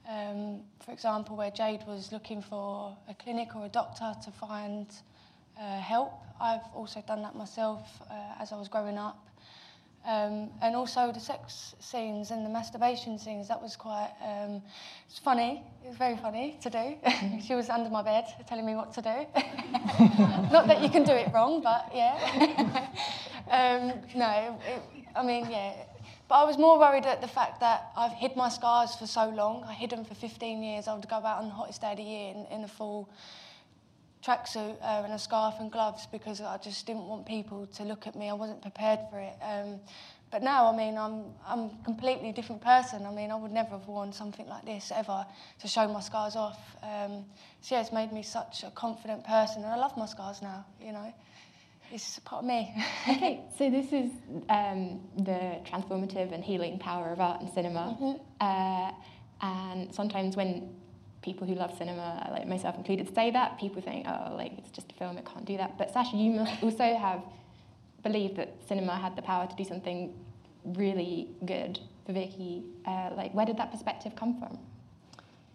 Um, 0.08 0.62
for 0.86 0.92
example, 0.92 1.36
where 1.36 1.52
Jade 1.52 1.82
was 1.88 2.12
looking 2.12 2.42
for 2.42 2.96
a 3.08 3.14
clinic 3.16 3.56
or 3.56 3.66
a 3.66 3.70
doctor 3.70 4.14
to 4.24 4.32
find 4.32 4.88
uh, 5.60 5.80
help. 5.80 6.14
I've 6.40 6.66
also 6.76 7.04
done 7.08 7.22
that 7.24 7.36
myself 7.36 7.82
uh, 8.10 8.42
as 8.42 8.52
I 8.52 8.58
was 8.58 8.68
growing 8.68 8.98
up. 8.98 9.18
Um, 10.08 10.52
and 10.62 10.76
also 10.76 11.12
the 11.12 11.20
sex 11.20 11.74
scenes 11.80 12.30
and 12.30 12.46
the 12.46 12.50
masturbation 12.50 13.18
scenes, 13.18 13.48
that 13.48 13.60
was 13.60 13.76
quite 13.76 14.12
um, 14.24 14.62
it's 15.10 15.18
funny. 15.18 15.64
It 15.84 15.88
was 15.88 15.98
very 15.98 16.18
funny 16.18 16.60
to 16.62 16.70
do. 16.70 16.96
she 17.42 17.56
was 17.56 17.70
under 17.70 17.90
my 17.90 18.04
bed 18.04 18.26
telling 18.48 18.66
me 18.66 18.76
what 18.76 18.94
to 18.94 19.02
do. 19.02 19.10
Not 20.52 20.68
that 20.68 20.82
you 20.82 20.90
can 20.90 21.04
do 21.04 21.14
it 21.14 21.34
wrong, 21.34 21.62
but 21.62 21.92
yeah. 21.94 22.88
um, 23.50 23.94
no, 24.16 24.60
it, 24.68 24.82
I 25.16 25.24
mean, 25.24 25.50
yeah. 25.50 25.74
But 26.28 26.36
I 26.36 26.44
was 26.44 26.58
more 26.58 26.78
worried 26.78 27.06
at 27.06 27.22
the 27.22 27.28
fact 27.28 27.60
that 27.62 27.92
I've 27.96 28.12
hid 28.12 28.36
my 28.36 28.50
scars 28.50 28.96
for 28.96 29.08
so 29.08 29.30
long. 29.30 29.64
I 29.64 29.74
hid 29.74 29.92
them 29.92 30.06
for 30.06 30.16
15 30.16 30.62
years. 30.62 30.88
I 30.88 30.94
would 30.94 31.08
go 31.08 31.16
out 31.16 31.40
on 31.40 31.46
the 31.46 31.54
hottest 31.54 31.82
day 31.82 31.92
of 31.92 31.98
the 31.98 32.04
year 32.04 32.34
in, 32.34 32.46
in 32.52 32.64
a 32.64 32.68
full 32.68 33.10
tracksuit 34.26 34.76
uh, 34.82 35.04
and 35.04 35.14
a 35.14 35.20
scarf 35.20 35.56
and 35.60 35.72
gloves 35.72 36.08
because 36.12 36.42
I 36.42 36.58
just 36.58 36.86
didn't 36.88 37.08
want 37.08 37.26
people 37.26 37.68
to 37.68 37.84
look 37.84 38.08
at 38.08 38.16
me. 38.16 38.30
I 38.30 38.34
wasn't 38.34 38.62
prepared 38.62 39.00
for 39.12 39.20
it. 39.20 39.36
Um, 39.42 39.80
but 40.32 40.42
now, 40.42 40.66
I 40.72 40.76
mean, 40.76 40.98
I'm 40.98 41.26
I'm 41.46 41.60
a 41.60 41.72
completely 41.86 42.32
different 42.32 42.62
person. 42.62 43.06
I 43.06 43.12
mean, 43.12 43.32
I 43.32 43.36
would 43.36 43.52
never 43.52 43.72
have 43.72 43.88
worn 43.88 44.12
something 44.12 44.48
like 44.48 44.66
this 44.66 44.92
ever 44.94 45.26
to 45.60 45.68
show 45.68 45.88
my 45.88 46.02
scars 46.02 46.36
off. 46.36 46.60
Um, 46.82 47.26
so 47.62 47.76
yeah, 47.76 47.82
it's 47.82 47.94
made 47.94 48.12
me 48.12 48.24
such 48.24 48.64
a 48.64 48.72
confident 48.72 49.24
person, 49.24 49.64
and 49.64 49.72
I 49.72 49.78
love 49.78 49.96
my 49.96 50.08
scars 50.08 50.42
now. 50.42 50.66
You 50.82 50.94
know, 50.94 51.14
it's 51.92 52.20
part 52.20 52.44
of 52.44 52.48
me. 52.48 52.74
okay, 53.10 53.44
so 53.58 53.70
this 53.70 53.94
is 53.94 54.12
um, 54.50 55.00
the 55.18 55.60
transformative 55.64 56.34
and 56.34 56.44
healing 56.44 56.80
power 56.80 57.12
of 57.14 57.22
art 57.22 57.42
and 57.42 57.50
cinema. 57.54 58.20
Uh, 58.42 58.92
and 59.42 59.94
sometimes 59.94 60.36
when 60.36 60.76
people 61.26 61.48
who 61.48 61.56
love 61.56 61.76
cinema, 61.78 62.30
like 62.32 62.48
myself 62.48 62.78
included, 62.78 63.14
say 63.14 63.32
that. 63.32 63.60
People 63.60 63.82
think, 63.82 64.06
oh, 64.08 64.36
like 64.36 64.54
it's 64.60 64.70
just 64.70 64.92
a 64.92 64.96
film, 64.96 65.18
it 65.18 65.26
can't 65.26 65.46
do 65.46 65.58
that. 65.58 65.78
But 65.78 65.92
Sacha, 65.92 66.16
you 66.16 66.32
must 66.32 66.64
also 66.64 66.96
have 66.96 67.22
believed 68.04 68.38
that 68.38 68.50
cinema 68.70 68.96
had 68.96 69.16
the 69.16 69.24
power 69.24 69.48
to 69.48 69.56
do 69.56 69.66
something 69.66 70.14
really 70.64 71.30
good 71.46 71.80
for 72.06 72.14
Vicky. 72.14 72.64
Uh, 72.86 73.10
like, 73.18 73.34
where 73.34 73.46
did 73.46 73.58
that 73.58 73.72
perspective 73.72 74.16
come 74.16 74.40
from? 74.40 74.60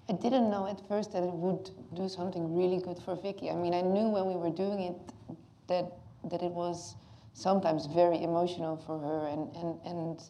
I 0.09 0.15
didn't 0.15 0.51
know 0.51 0.67
at 0.67 0.81
first 0.89 1.13
that 1.13 1.23
it 1.23 1.33
would 1.33 1.71
do 1.95 2.09
something 2.09 2.57
really 2.57 2.81
good 2.83 2.99
for 2.99 3.15
Vicky. 3.15 3.49
I 3.49 3.55
mean, 3.55 3.73
I 3.73 3.81
knew 3.81 4.09
when 4.09 4.27
we 4.27 4.35
were 4.35 4.51
doing 4.51 4.81
it 4.81 4.99
that 5.69 5.87
that 6.31 6.43
it 6.43 6.51
was 6.51 6.97
sometimes 7.33 7.87
very 7.87 8.23
emotional 8.23 8.77
for 8.77 8.99
her, 8.99 9.29
and 9.29 9.43
and 9.61 9.71
and 9.91 10.23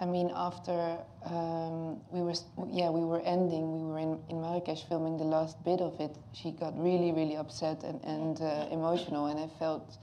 I 0.00 0.06
mean, 0.06 0.30
after 0.34 0.98
um, 1.24 2.00
we 2.10 2.20
were 2.20 2.34
yeah 2.70 2.90
we 2.90 3.04
were 3.04 3.20
ending, 3.22 3.72
we 3.72 3.82
were 3.90 3.98
in 3.98 4.20
in 4.28 4.40
Marrakesh 4.40 4.84
filming 4.88 5.16
the 5.16 5.24
last 5.24 5.62
bit 5.64 5.80
of 5.80 5.98
it. 6.00 6.16
She 6.32 6.52
got 6.52 6.78
really 6.78 7.10
really 7.12 7.36
upset 7.36 7.82
and 7.82 8.00
and 8.04 8.40
uh, 8.40 8.68
emotional, 8.70 9.26
and 9.26 9.40
I 9.40 9.48
felt 9.58 9.98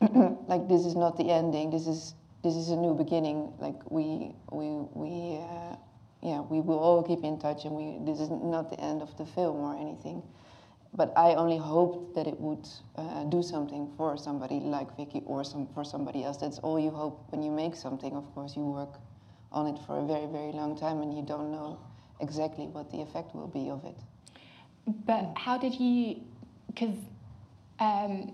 like 0.48 0.68
this 0.68 0.84
is 0.84 0.94
not 0.94 1.16
the 1.16 1.30
ending. 1.30 1.70
This 1.70 1.86
is 1.86 2.14
this 2.42 2.54
is 2.54 2.68
a 2.68 2.76
new 2.76 2.94
beginning. 2.94 3.52
Like 3.58 3.90
we 3.90 4.34
we 4.52 4.66
we. 4.94 5.38
Uh, 5.38 5.76
yeah, 6.20 6.40
we 6.40 6.60
will 6.60 6.80
all 6.80 7.02
keep 7.02 7.22
in 7.22 7.38
touch, 7.38 7.64
and 7.64 7.74
we 7.76 7.98
this 8.04 8.20
is 8.20 8.28
not 8.28 8.70
the 8.70 8.80
end 8.80 9.02
of 9.02 9.16
the 9.18 9.24
film 9.24 9.58
or 9.58 9.76
anything. 9.78 10.22
But 10.94 11.12
I 11.16 11.34
only 11.34 11.58
hoped 11.58 12.14
that 12.14 12.26
it 12.26 12.40
would 12.40 12.66
uh, 12.96 13.24
do 13.24 13.42
something 13.42 13.92
for 13.96 14.16
somebody 14.16 14.58
like 14.60 14.96
Vicky 14.96 15.22
or 15.26 15.44
some 15.44 15.68
for 15.74 15.84
somebody 15.84 16.24
else. 16.24 16.38
That's 16.38 16.58
all 16.58 16.78
you 16.80 16.90
hope 16.90 17.26
when 17.30 17.42
you 17.42 17.50
make 17.50 17.76
something. 17.76 18.16
Of 18.16 18.34
course, 18.34 18.56
you 18.56 18.64
work 18.64 18.94
on 19.52 19.66
it 19.66 19.78
for 19.86 19.98
a 19.98 20.06
very 20.06 20.26
very 20.26 20.52
long 20.52 20.76
time, 20.76 21.02
and 21.02 21.14
you 21.14 21.22
don't 21.22 21.52
know 21.52 21.78
exactly 22.20 22.66
what 22.66 22.90
the 22.90 23.00
effect 23.00 23.34
will 23.34 23.48
be 23.48 23.70
of 23.70 23.84
it. 23.84 23.96
But 25.06 25.32
how 25.36 25.58
did 25.58 25.74
you? 25.78 26.22
Because. 26.66 26.96
Um, 27.80 28.32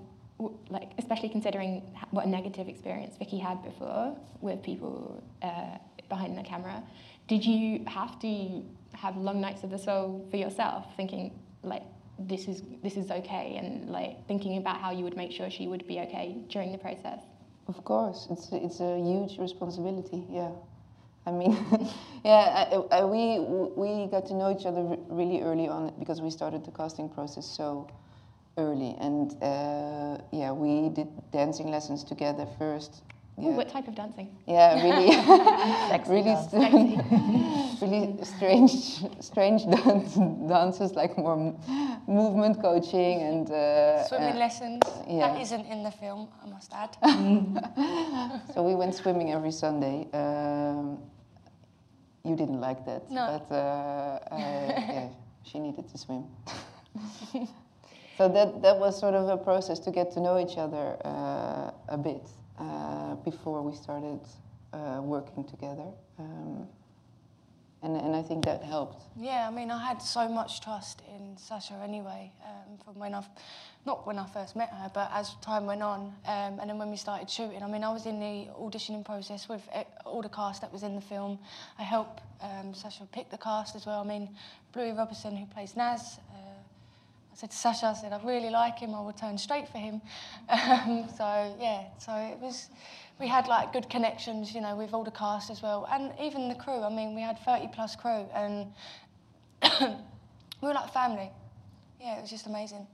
like 0.69 0.91
especially 0.99 1.29
considering 1.29 1.83
what 2.11 2.27
a 2.27 2.29
negative 2.29 2.69
experience 2.69 3.17
Vicky 3.17 3.39
had 3.39 3.63
before 3.63 4.17
with 4.41 4.63
people 4.63 5.23
uh, 5.43 5.79
behind 6.09 6.37
the 6.37 6.43
camera, 6.43 6.83
did 7.29 7.45
you 7.45 7.85
have 7.87 8.19
to 8.21 8.63
have 8.95 9.17
long 9.17 9.41
nights 9.41 9.63
of 9.65 9.71
the 9.71 9.79
soul 9.79 10.27
for 10.31 10.37
yourself, 10.37 10.87
thinking 10.97 11.39
like 11.63 11.83
this 12.19 12.49
is 12.49 12.63
this 12.83 12.97
is 12.97 13.11
okay, 13.11 13.57
and 13.57 13.91
like 13.91 14.27
thinking 14.27 14.57
about 14.59 14.81
how 14.81 14.91
you 14.91 15.05
would 15.05 15.17
make 15.17 15.33
sure 15.33 15.51
she 15.51 15.67
would 15.67 15.87
be 15.87 16.01
okay 16.01 16.45
during 16.49 16.73
the 16.73 16.79
process? 16.79 17.21
Of 17.67 17.83
course, 17.85 18.27
it's 18.31 18.49
it's 18.53 18.81
a 18.81 18.99
huge 18.99 19.39
responsibility. 19.39 20.25
Yeah, 20.31 20.51
I 21.27 21.33
mean, 21.33 21.53
yeah, 22.25 22.69
I, 22.71 22.99
I, 22.99 23.05
we 23.05 23.41
we 23.41 24.07
got 24.07 24.27
to 24.27 24.35
know 24.35 24.51
each 24.51 24.67
other 24.67 24.97
really 25.09 25.43
early 25.43 25.69
on 25.69 25.93
because 25.99 26.21
we 26.21 26.31
started 26.31 26.65
the 26.65 26.71
casting 26.71 27.09
process 27.09 27.47
so 27.47 27.89
early, 28.59 28.97
and 29.01 29.33
uh, 29.43 30.19
yeah, 30.31 30.53
we 30.53 30.91
did 30.91 31.09
dancing 31.33 31.71
lessons 31.71 32.05
together 32.05 32.47
first 32.59 33.03
yeah. 33.37 33.49
Ooh, 33.49 33.53
what 33.53 33.69
type 33.69 33.89
of 33.89 33.95
dancing? 33.97 34.37
Yeah, 34.47 34.83
really, 34.83 35.11
really, 36.09 36.37
st- 36.37 37.81
really 37.83 38.25
strange, 38.25 38.71
strange 39.21 39.65
dance, 39.67 40.15
dances 40.49 40.95
like 40.95 41.19
more 41.19 41.37
movement 42.07 42.61
coaching 42.61 43.23
and 43.23 43.51
uh, 43.51 44.07
swimming 44.07 44.35
uh, 44.35 44.39
lessons. 44.39 44.83
Yeah. 45.09 45.29
that 45.29 45.41
isn't 45.41 45.67
in 45.67 45.83
the 45.83 45.91
film, 45.91 46.29
I 46.45 46.49
must 46.49 46.73
add. 46.73 46.97
so 48.55 48.63
we 48.63 48.75
went 48.77 48.95
swimming 48.95 49.33
every 49.33 49.53
Sunday. 49.53 50.07
Um, 50.13 50.99
you 52.25 52.37
didn't 52.37 52.61
like 52.61 52.87
that, 52.87 53.11
no. 53.11 53.45
but 53.49 53.55
uh, 53.55 54.19
yeah, 54.33 55.09
she 55.43 55.59
needed 55.59 55.89
to 55.89 55.99
swim. 55.99 56.25
so 58.17 58.29
that 58.29 58.63
that 58.63 58.79
was 58.79 58.99
sort 58.99 59.15
of 59.15 59.29
a 59.29 59.37
process 59.37 59.81
to 59.81 59.91
get 59.91 60.13
to 60.13 60.21
know 60.21 60.39
each 60.39 60.57
other 60.57 60.97
uh, 61.05 61.73
a 61.89 61.99
bit 61.99 62.23
uh, 62.59 63.15
before 63.17 63.63
we 63.63 63.75
started 63.75 64.21
uh, 64.73 65.01
working 65.03 65.45
together. 65.45 65.87
Um, 66.19 66.67
and, 67.85 67.97
and 67.97 68.17
I 68.17 68.23
think 68.23 68.47
that 68.47 68.63
helped. 68.63 69.03
Yeah, 69.15 69.47
I 69.47 69.51
mean, 69.51 69.71
I 69.71 69.87
had 69.87 70.01
so 70.01 70.27
much 70.27 70.63
trust 70.63 71.03
in 71.15 71.37
Sacha 71.37 71.75
anyway, 71.85 72.33
um, 72.43 72.79
from 72.83 72.99
when 72.99 73.15
I've, 73.15 73.29
not 73.85 74.07
when 74.07 74.19
I 74.19 74.27
first 74.27 74.57
met 74.57 74.71
her, 74.71 74.91
but 74.95 75.11
as 75.13 75.35
time 75.43 75.67
went 75.67 75.83
on, 75.83 76.15
um, 76.27 76.59
and 76.61 76.71
then 76.71 76.79
when 76.79 76.91
we 76.91 76.97
started 76.97 77.29
shooting. 77.29 77.63
I 77.63 77.67
mean, 77.67 77.85
I 77.85 77.93
was 77.93 78.07
in 78.07 78.19
the 78.19 78.49
auditioning 78.59 79.05
process 79.05 79.51
with 79.51 79.61
eh, 79.71 79.85
all 80.07 80.23
the 80.23 80.31
cast 80.31 80.63
that 80.63 80.73
was 80.73 80.83
in 80.83 80.95
the 80.95 81.01
film. 81.03 81.39
I 81.79 81.83
helped 81.83 82.23
um, 82.41 82.73
Sacha 82.73 83.07
pick 83.13 83.31
the 83.31 83.37
cast 83.39 83.77
as 83.77 83.85
well. 83.85 84.01
I 84.01 84.05
mean, 84.05 84.31
Bluey 84.73 84.93
Robinson, 84.93 85.37
who 85.37 85.45
plays 85.45 85.77
Naz, 85.77 86.19
I 87.35 87.37
said 87.37 87.51
to 87.51 87.57
Sacha, 87.57 87.87
I 87.87 87.95
said, 87.95 88.13
I 88.13 88.25
really 88.25 88.51
like 88.51 88.79
him, 88.79 88.95
I 88.95 89.01
will 89.01 89.13
turn 89.13 89.37
straight 89.39 89.69
for 89.69 89.79
him. 89.79 90.01
Um, 90.49 91.09
so, 91.17 91.57
yeah, 91.61 91.87
so 91.99 92.15
it 92.15 92.39
was, 92.39 92.69
we 93.19 93.27
had 93.27 93.49
like 93.49 93.73
good 93.73 93.91
connections, 93.91 94.55
you 94.55 94.61
know, 94.61 94.77
with 94.77 94.95
all 94.95 95.03
the 95.03 95.11
cast 95.11 95.51
as 95.51 95.61
well, 95.61 95.89
and 95.91 96.13
even 96.21 96.49
the 96.49 96.55
crew. 96.55 96.81
I 96.83 96.91
mean, 96.91 97.15
we 97.15 97.23
had 97.23 97.39
30 97.41 97.71
plus 97.75 97.97
crew, 97.97 98.27
and 98.35 98.73
we 99.81 100.69
were 100.69 100.75
like 100.75 100.93
family. 100.93 101.31
Yeah, 102.01 102.19
it 102.19 102.21
was 102.23 102.31
just 102.31 102.47
amazing. 102.47 102.87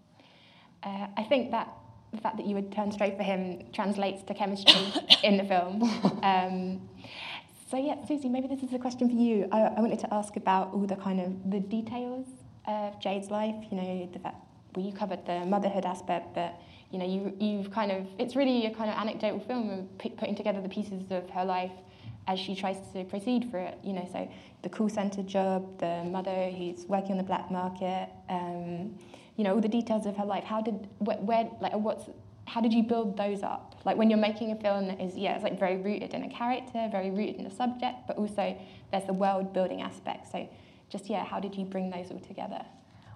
Uh, 0.83 1.09
I 1.19 1.25
think 1.25 1.51
that 1.51 1.69
the 2.13 2.21
fact 2.21 2.39
that 2.39 2.47
you 2.47 2.55
would 2.55 2.73
turn 2.73 2.91
straight 2.93 3.19
for 3.19 3.23
him 3.23 3.65
translates 3.75 4.23
to 4.23 4.33
chemistry 4.33 4.95
in 5.23 5.37
the 5.37 5.45
film. 5.45 5.83
Um, 6.23 6.89
so 7.71 7.77
yeah, 7.77 8.03
Susie, 8.07 8.31
maybe 8.31 8.49
this 8.49 8.63
is 8.63 8.73
a 8.73 8.79
question 8.79 9.09
for 9.09 9.17
you. 9.17 9.49
I, 9.53 9.61
I 9.61 9.81
wanted 9.81 9.99
to 9.99 10.15
ask 10.15 10.37
about 10.37 10.73
all 10.73 10.87
the 10.87 10.97
kind 10.97 11.21
of 11.21 11.51
the 11.51 11.61
details 11.61 12.27
of 12.71 13.01
Jade's 13.01 13.31
life. 13.31 13.57
You 13.71 13.77
know, 13.77 14.09
the 14.13 14.21
well, 14.75 14.87
you 14.87 14.93
covered 14.93 15.27
the 15.27 15.45
motherhood 15.47 15.85
aspect, 15.85 16.35
but 16.35 16.55
you 16.91 16.99
know, 16.99 17.07
you 17.07 17.37
you've 17.39 17.71
kind 17.71 17.91
of 17.93 18.07
it's 18.19 18.37
really 18.37 18.67
a 18.67 18.71
kind 18.71 18.91
of 18.91 18.97
anecdotal 18.97 19.41
film 19.41 19.71
of 19.71 19.99
p- 19.99 20.11
putting 20.11 20.35
together 20.35 20.61
the 20.61 20.69
pieces 20.69 21.11
of 21.11 21.29
her 21.31 21.45
life 21.45 21.73
as 22.27 22.39
she 22.39 22.55
tries 22.55 22.77
to 22.93 23.05
proceed 23.05 23.51
for 23.51 23.59
it. 23.59 23.79
You 23.83 23.93
know, 23.93 24.09
so 24.13 24.31
the 24.63 24.69
call 24.69 24.89
center 24.89 25.23
job, 25.23 25.79
the 25.79 26.05
mother 26.05 26.51
who's 26.51 26.87
working 26.87 27.13
on 27.13 27.19
the 27.19 27.25
black 27.25 27.51
market. 27.51 28.09
Um, 28.29 28.97
you 29.37 29.45
know, 29.45 29.55
all 29.55 29.61
the 29.61 29.69
details 29.69 30.05
of 30.05 30.17
her 30.17 30.25
life. 30.25 30.45
How 30.45 30.61
did 30.61 30.89
where, 30.99 31.17
where 31.17 31.49
like 31.61 31.73
what's 31.73 32.11
how 32.47 32.61
did 32.61 32.73
you 32.73 32.83
build 32.83 33.17
those 33.17 33.43
up? 33.43 33.77
Like 33.85 33.97
when 33.97 34.11
you're 34.11 34.19
making 34.19 34.51
a 34.51 34.57
film 34.57 34.89
that 34.89 35.01
is, 35.01 35.17
yeah, 35.17 35.35
it's 35.35 35.45
like 35.45 35.59
very 35.59 35.77
rooted 35.77 36.15
in 36.15 36.25
a 36.25 36.29
character, 36.29 36.89
very 36.91 37.11
rooted 37.11 37.37
in 37.37 37.47
a 37.47 37.51
subject, 37.51 38.09
but 38.09 38.17
also 38.17 38.57
there's 38.91 39.05
the 39.05 39.13
world 39.13 39.53
building 39.53 39.83
aspect. 39.83 40.33
So 40.33 40.49
just 40.91 41.09
yeah, 41.09 41.25
how 41.25 41.41
did 41.41 41.55
you 41.55 41.65
bring 41.65 41.89
those 41.91 42.11
all 42.11 42.21
together? 42.21 42.63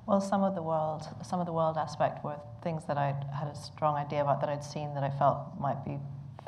Well, 0.06 0.20
some 0.20 0.42
of 0.42 0.54
the 0.54 0.62
world, 0.62 1.02
some 1.22 1.40
of 1.40 1.46
the 1.46 1.52
world 1.52 1.76
aspect 1.76 2.24
were 2.24 2.36
things 2.62 2.84
that 2.86 2.98
I 2.98 3.14
had 3.36 3.48
a 3.48 3.54
strong 3.54 3.96
idea 3.96 4.22
about 4.22 4.40
that 4.40 4.50
I'd 4.50 4.64
seen 4.64 4.94
that 4.94 5.02
I 5.02 5.10
felt 5.10 5.38
might 5.58 5.84
be 5.84 5.98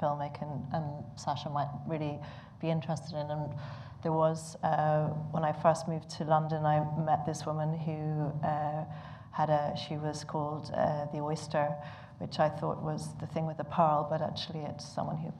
filmic 0.00 0.40
and, 0.42 0.62
and 0.72 1.04
Sacha 1.16 1.48
might 1.48 1.68
really 1.86 2.18
be 2.60 2.70
interested 2.70 3.16
in. 3.16 3.30
And 3.30 3.54
there 4.02 4.12
was 4.12 4.56
uh, 4.62 5.06
when 5.32 5.42
I 5.42 5.52
first 5.52 5.88
moved 5.88 6.10
to 6.18 6.24
London, 6.24 6.64
I 6.64 6.84
met 7.04 7.24
this 7.26 7.46
woman 7.46 7.78
who 7.78 8.46
uh, 8.46 8.84
had 9.32 9.50
a. 9.50 9.74
She 9.88 9.96
was 9.96 10.22
called 10.22 10.70
uh, 10.74 11.06
the 11.12 11.18
Oyster, 11.20 11.74
which 12.18 12.38
I 12.38 12.48
thought 12.48 12.82
was 12.82 13.14
the 13.20 13.26
thing 13.26 13.46
with 13.46 13.56
the 13.56 13.64
pearl, 13.64 14.06
but 14.08 14.20
actually 14.22 14.60
it's 14.60 14.86
someone 14.86 15.16
who 15.16 15.32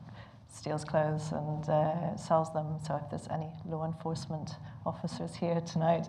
steals 0.56 0.84
clothes 0.84 1.32
and 1.32 1.68
uh, 1.68 2.16
sells 2.16 2.52
them. 2.52 2.78
So 2.86 2.96
if 2.96 3.10
there's 3.10 3.28
any 3.30 3.50
law 3.68 3.84
enforcement 3.84 4.52
officers 4.86 5.34
here 5.34 5.60
tonight, 5.60 6.06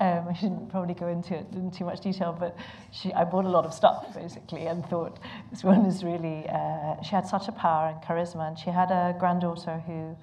um, 0.00 0.26
I 0.28 0.34
shouldn't 0.34 0.68
probably 0.70 0.94
go 0.94 1.08
into 1.08 1.34
it 1.34 1.46
in 1.52 1.70
too 1.70 1.84
much 1.84 2.00
detail, 2.00 2.36
but 2.38 2.56
she, 2.92 3.12
I 3.12 3.24
bought 3.24 3.44
a 3.44 3.48
lot 3.48 3.64
of 3.64 3.74
stuff 3.74 4.14
basically 4.14 4.66
and 4.66 4.86
thought 4.86 5.18
this 5.50 5.64
one 5.64 5.84
is 5.84 6.04
really, 6.04 6.48
uh, 6.48 7.02
she 7.02 7.10
had 7.10 7.26
such 7.26 7.48
a 7.48 7.52
power 7.52 7.88
and 7.88 8.00
charisma 8.02 8.46
and 8.48 8.58
she 8.58 8.70
had 8.70 8.90
a 8.90 9.16
granddaughter 9.18 9.82
who 9.86 10.16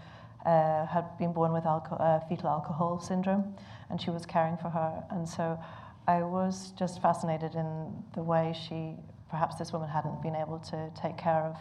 uh, 0.49 0.85
had 0.85 1.05
been 1.17 1.33
born 1.33 1.51
with 1.51 1.65
uh, 1.65 2.19
fetal 2.29 2.47
alcohol 2.47 2.99
syndrome 2.99 3.55
and 3.89 3.99
she 4.01 4.09
was 4.09 4.25
caring 4.25 4.55
for 4.57 4.69
her. 4.69 5.03
And 5.11 5.27
so 5.27 5.59
I 6.07 6.21
was 6.21 6.71
just 6.79 7.01
fascinated 7.01 7.55
in 7.55 7.91
the 8.13 8.23
way 8.23 8.55
she, 8.67 8.95
perhaps 9.29 9.55
this 9.57 9.73
woman 9.73 9.89
hadn't 9.89 10.21
been 10.21 10.35
able 10.35 10.59
to 10.59 10.89
take 10.95 11.17
care 11.17 11.41
of 11.41 11.57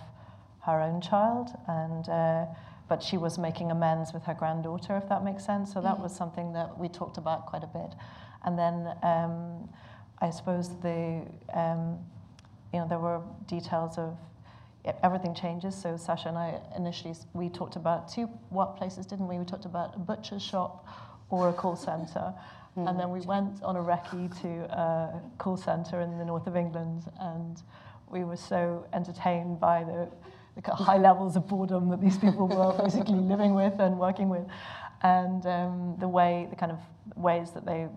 her 0.66 0.80
own 0.80 1.00
child, 1.00 1.50
and 1.68 2.08
uh, 2.08 2.46
but 2.88 3.02
she 3.02 3.16
was 3.16 3.38
making 3.38 3.70
amends 3.70 4.12
with 4.12 4.22
her 4.24 4.34
granddaughter, 4.34 4.96
if 4.96 5.08
that 5.08 5.24
makes 5.24 5.44
sense. 5.44 5.72
So 5.72 5.80
that 5.80 5.96
mm. 5.96 6.02
was 6.02 6.14
something 6.14 6.52
that 6.52 6.78
we 6.78 6.88
talked 6.88 7.18
about 7.18 7.46
quite 7.46 7.64
a 7.64 7.66
bit. 7.66 7.94
And 8.44 8.58
then 8.58 8.94
um, 9.02 9.68
I 10.20 10.30
suppose 10.30 10.68
the 10.80 11.22
um, 11.52 11.98
you 12.72 12.80
know 12.80 12.86
there 12.88 12.98
were 12.98 13.20
details 13.46 13.98
of 13.98 14.16
everything 15.02 15.34
changes. 15.34 15.74
So 15.74 15.96
Sacha 15.96 16.28
and 16.28 16.38
I 16.38 16.60
initially 16.76 17.14
we 17.32 17.48
talked 17.48 17.76
about 17.76 18.08
two 18.08 18.26
what 18.50 18.76
places, 18.76 19.06
didn't 19.06 19.28
we? 19.28 19.38
We 19.38 19.44
talked 19.44 19.64
about 19.64 19.96
a 19.96 19.98
butcher's 19.98 20.42
shop 20.42 20.86
or 21.30 21.48
a 21.48 21.52
call 21.52 21.76
centre. 21.76 22.34
Mm. 22.76 22.90
And 22.90 23.00
then 23.00 23.10
we 23.10 23.20
went 23.20 23.62
on 23.62 23.76
a 23.76 23.82
recce 23.82 24.40
to 24.42 24.48
a 24.74 25.22
call 25.38 25.56
centre 25.56 26.00
in 26.00 26.18
the 26.18 26.24
north 26.24 26.46
of 26.46 26.56
England, 26.56 27.04
and 27.20 27.62
we 28.10 28.24
were 28.24 28.36
so 28.36 28.86
entertained 28.92 29.60
by 29.60 29.84
the 29.84 30.08
the 30.62 30.74
high 30.74 30.98
levels 30.98 31.36
of 31.36 31.48
boredom 31.48 31.88
that 31.90 32.00
these 32.00 32.16
people 32.18 32.46
were 32.46 32.72
basically 32.82 33.14
living 33.32 33.54
with 33.54 33.78
and 33.80 33.98
working 33.98 34.28
with, 34.28 34.46
and 35.02 35.44
um, 35.46 35.96
the 35.98 36.08
way, 36.08 36.46
the 36.50 36.56
kind 36.56 36.72
of 36.72 36.78
ways 37.16 37.50
that 37.52 37.66
they 37.66 37.88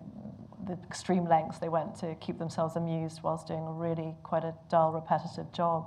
the 0.68 0.78
extreme 0.86 1.26
lengths 1.26 1.58
they 1.58 1.68
went 1.68 1.96
to 1.96 2.14
keep 2.16 2.38
themselves 2.38 2.76
amused 2.76 3.22
whilst 3.22 3.46
doing 3.46 3.66
a 3.66 3.72
really 3.72 4.14
quite 4.22 4.44
a 4.44 4.54
dull, 4.70 4.92
repetitive 4.92 5.50
job. 5.52 5.86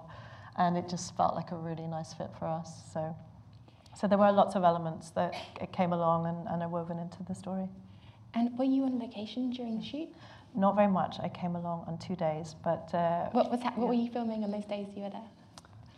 And 0.57 0.77
it 0.77 0.89
just 0.89 1.15
felt 1.15 1.35
like 1.35 1.51
a 1.51 1.55
really 1.55 1.87
nice 1.87 2.13
fit 2.13 2.29
for 2.37 2.45
us. 2.45 2.81
So, 2.93 3.15
so 3.97 4.07
there 4.07 4.17
were 4.17 4.31
lots 4.31 4.55
of 4.55 4.63
elements 4.63 5.11
that 5.11 5.33
came 5.71 5.93
along 5.93 6.25
and, 6.25 6.47
and 6.47 6.63
are 6.63 6.69
woven 6.69 6.99
into 6.99 7.23
the 7.23 7.35
story. 7.35 7.67
And 8.33 8.57
were 8.57 8.65
you 8.65 8.83
on 8.83 8.99
location 8.99 9.51
during 9.51 9.77
the 9.77 9.85
shoot? 9.85 10.09
Not 10.55 10.75
very 10.75 10.87
much. 10.87 11.17
I 11.21 11.29
came 11.29 11.55
along 11.55 11.85
on 11.87 11.97
two 11.97 12.15
days, 12.15 12.55
but 12.63 12.93
uh, 12.93 13.29
what 13.31 13.49
was 13.49 13.61
that, 13.61 13.77
what 13.77 13.87
were 13.87 13.93
you 13.93 14.11
filming 14.11 14.43
on 14.43 14.51
those 14.51 14.65
days 14.65 14.87
you 14.95 15.03
were 15.03 15.09
there? 15.09 15.29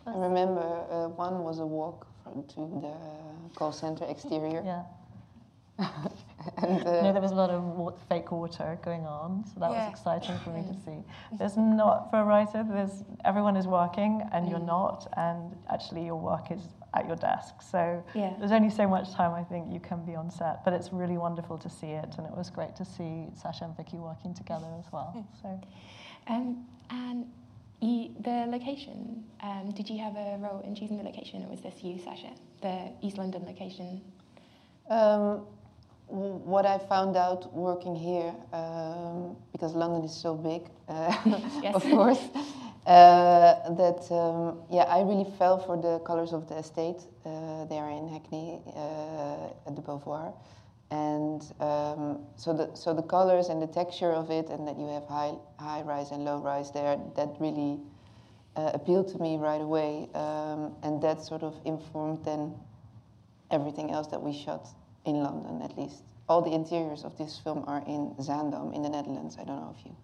I 0.06 0.16
remember 0.16 0.60
uh, 0.90 1.08
one 1.08 1.42
was 1.44 1.58
a 1.60 1.66
walk 1.66 2.06
from, 2.22 2.44
to 2.54 2.80
the 2.80 2.94
call 3.58 3.72
center 3.72 4.04
exterior. 4.06 4.62
Yeah. 4.64 4.82
and, 6.58 6.86
uh, 6.86 7.02
no, 7.02 7.12
there 7.12 7.20
was 7.22 7.32
a 7.32 7.34
lot 7.34 7.50
of 7.50 7.62
wa- 7.64 7.92
fake 8.08 8.30
water 8.30 8.78
going 8.84 9.04
on, 9.06 9.44
so 9.52 9.58
that 9.60 9.70
Yeah. 9.72 9.86
was 9.86 9.88
exciting 9.98 10.38
for 10.44 10.50
me 10.50 10.62
to 10.62 10.74
see. 10.84 10.98
There's 11.32 11.56
not 11.56 12.10
for 12.10 12.20
a 12.20 12.24
writer. 12.24 12.64
There's 12.68 13.02
everyone 13.24 13.56
is 13.56 13.66
working, 13.66 14.22
and 14.32 14.48
you're 14.48 14.60
not, 14.60 15.08
and 15.16 15.56
actually 15.70 16.04
your 16.04 16.16
work 16.16 16.50
is 16.52 16.60
at 16.94 17.06
your 17.08 17.16
desk. 17.16 17.60
So 17.60 18.04
Yeah. 18.14 18.34
there's 18.38 18.52
only 18.52 18.70
so 18.70 18.86
much 18.86 19.10
time 19.12 19.32
I 19.34 19.42
think 19.42 19.72
you 19.72 19.80
can 19.80 20.04
be 20.04 20.14
on 20.14 20.30
set, 20.30 20.64
but 20.64 20.72
it's 20.74 20.92
really 20.92 21.18
wonderful 21.18 21.58
to 21.58 21.68
see 21.68 21.90
it, 21.92 22.14
and 22.18 22.26
it 22.26 22.36
was 22.36 22.50
great 22.50 22.76
to 22.76 22.84
see 22.84 23.30
Sacha 23.34 23.64
and 23.64 23.76
Vicky 23.76 23.98
working 23.98 24.32
together 24.34 24.68
as 24.78 24.92
well. 24.92 25.26
So 25.42 25.60
Um, 26.28 26.66
and 26.90 27.26
you, 27.84 28.14
the 28.20 28.46
location, 28.48 29.24
um, 29.42 29.70
did 29.72 29.88
you 29.88 29.98
have 29.98 30.16
a 30.16 30.38
role 30.38 30.60
in 30.64 30.74
choosing 30.74 30.96
the 30.96 31.04
location, 31.04 31.42
or 31.44 31.48
was 31.48 31.60
this 31.60 31.82
you, 31.82 31.98
Sacha, 31.98 32.30
the 32.62 32.90
East 33.02 33.18
London 33.18 33.44
location? 33.44 34.00
Um, 34.88 35.46
what 36.06 36.66
I 36.66 36.78
found 36.78 37.16
out 37.16 37.52
working 37.54 37.94
here, 37.94 38.34
um, 38.52 39.36
because 39.52 39.74
London 39.74 40.04
is 40.04 40.14
so 40.14 40.34
big, 40.34 40.62
uh, 40.88 41.14
of 41.74 41.82
course, 41.82 42.20
uh, 42.86 43.70
that 43.74 44.06
um, 44.12 44.58
yeah, 44.70 44.82
I 44.82 45.00
really 45.00 45.30
fell 45.38 45.58
for 45.58 45.76
the 45.80 46.00
colors 46.00 46.32
of 46.32 46.48
the 46.48 46.56
estate. 46.58 47.00
Uh, 47.24 47.64
they 47.64 47.78
are 47.78 47.90
in 47.90 48.08
Hackney 48.08 48.60
uh, 48.76 49.66
at 49.66 49.74
the 49.74 49.82
Beauvoir, 49.82 50.34
and 50.90 51.42
um, 51.60 52.20
so 52.36 52.52
the 52.52 52.74
so 52.74 52.94
the 52.94 53.02
colors 53.02 53.48
and 53.48 53.60
the 53.60 53.66
texture 53.66 54.12
of 54.12 54.30
it, 54.30 54.48
and 54.48 54.66
that 54.68 54.78
you 54.78 54.86
have 54.88 55.06
high 55.06 55.34
high 55.58 55.82
rise 55.82 56.10
and 56.10 56.24
low 56.24 56.38
rise 56.38 56.70
there, 56.72 56.98
that 57.16 57.30
really 57.40 57.80
uh, 58.56 58.70
appealed 58.74 59.08
to 59.08 59.18
me 59.18 59.36
right 59.36 59.60
away, 59.60 60.08
um, 60.14 60.74
and 60.82 61.02
that 61.02 61.22
sort 61.22 61.42
of 61.42 61.54
informed 61.64 62.24
then 62.24 62.54
everything 63.50 63.90
else 63.90 64.06
that 64.08 64.22
we 64.22 64.32
shot 64.32 64.68
in 65.04 65.22
London, 65.22 65.62
at 65.62 65.76
least. 65.78 66.02
All 66.28 66.40
the 66.40 66.52
interiors 66.52 67.04
of 67.04 67.16
this 67.18 67.38
film 67.38 67.64
are 67.66 67.82
in 67.86 68.14
Zaandam 68.18 68.74
in 68.74 68.82
the 68.82 68.88
Netherlands. 68.88 69.36
I 69.38 69.44
don't 69.44 69.60
know 69.60 69.74
if 69.78 69.84
you 69.84 69.94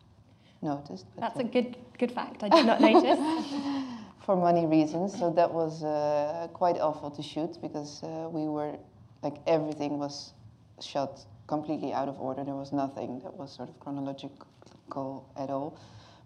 noticed. 0.60 1.06
But 1.14 1.20
That's 1.22 1.36
uh, 1.36 1.40
a 1.40 1.44
good 1.44 1.76
good 1.98 2.12
fact. 2.12 2.42
I 2.42 2.48
did 2.48 2.66
not 2.66 2.80
notice. 2.80 3.18
for 4.24 4.36
money 4.36 4.66
reasons. 4.66 5.18
So 5.18 5.30
that 5.30 5.52
was 5.52 5.82
uh, 5.82 6.48
quite 6.52 6.78
awful 6.78 7.10
to 7.10 7.22
shoot 7.22 7.60
because 7.60 8.02
uh, 8.02 8.28
we 8.30 8.46
were 8.48 8.76
like 9.22 9.36
everything 9.46 9.98
was 9.98 10.34
shot 10.82 11.24
completely 11.46 11.92
out 11.92 12.08
of 12.08 12.20
order. 12.20 12.44
There 12.44 12.54
was 12.54 12.72
nothing 12.72 13.20
that 13.24 13.34
was 13.34 13.52
sort 13.52 13.68
of 13.68 13.78
chronological 13.80 15.28
at 15.36 15.50
all. 15.50 15.78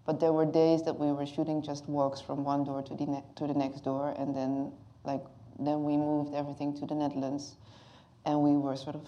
But 0.05 0.19
there 0.19 0.31
were 0.31 0.45
days 0.45 0.83
that 0.83 0.97
we 0.99 1.11
were 1.11 1.25
shooting 1.25 1.61
just 1.63 1.87
walks 1.89 2.21
from 2.21 2.43
one 2.43 2.63
door 2.63 2.81
to 2.83 2.93
the 2.95 3.23
to 3.37 3.47
the 3.47 3.53
next 3.53 3.83
door, 3.83 4.13
and 4.17 4.35
then 4.35 4.71
like 5.03 5.23
then 5.59 5.83
we 5.83 5.97
moved 5.97 6.35
everything 6.35 6.77
to 6.79 6.85
the 6.85 6.93
Netherlands, 6.93 7.55
and 8.25 8.39
we 8.41 8.51
were 8.51 8.75
sort 8.75 8.95
of 8.95 9.07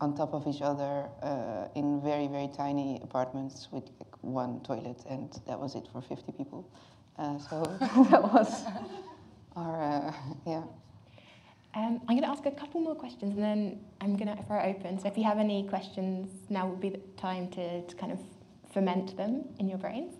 on 0.00 0.14
top 0.14 0.34
of 0.34 0.46
each 0.46 0.62
other 0.62 1.08
uh, 1.22 1.68
in 1.74 2.00
very 2.00 2.28
very 2.28 2.48
tiny 2.48 3.00
apartments 3.02 3.68
with 3.72 3.84
like 3.98 4.14
one 4.22 4.60
toilet, 4.60 5.02
and 5.08 5.40
that 5.46 5.58
was 5.58 5.74
it 5.74 5.88
for 5.92 6.00
50 6.00 6.32
people. 6.32 6.68
Uh, 7.18 7.38
so 7.38 7.62
that 8.10 8.22
was 8.22 8.64
our 9.56 9.82
uh, 9.82 10.12
yeah. 10.46 10.62
Um, 11.76 12.00
I'm 12.08 12.16
going 12.16 12.22
to 12.22 12.28
ask 12.28 12.46
a 12.46 12.50
couple 12.50 12.80
more 12.80 12.94
questions 12.94 13.34
and 13.34 13.42
then 13.42 13.80
I'm 14.00 14.16
going 14.16 14.34
to 14.34 14.42
throw 14.44 14.58
it 14.60 14.76
open. 14.76 14.98
So 14.98 15.08
if 15.08 15.18
you 15.18 15.24
have 15.24 15.38
any 15.38 15.68
questions, 15.68 16.30
now 16.48 16.66
would 16.66 16.80
be 16.80 16.88
the 16.88 17.00
time 17.18 17.48
to, 17.50 17.82
to 17.82 17.96
kind 17.96 18.12
of 18.12 18.18
ferment 18.72 19.14
them 19.18 19.44
in 19.58 19.68
your 19.68 19.76
brains. 19.76 20.14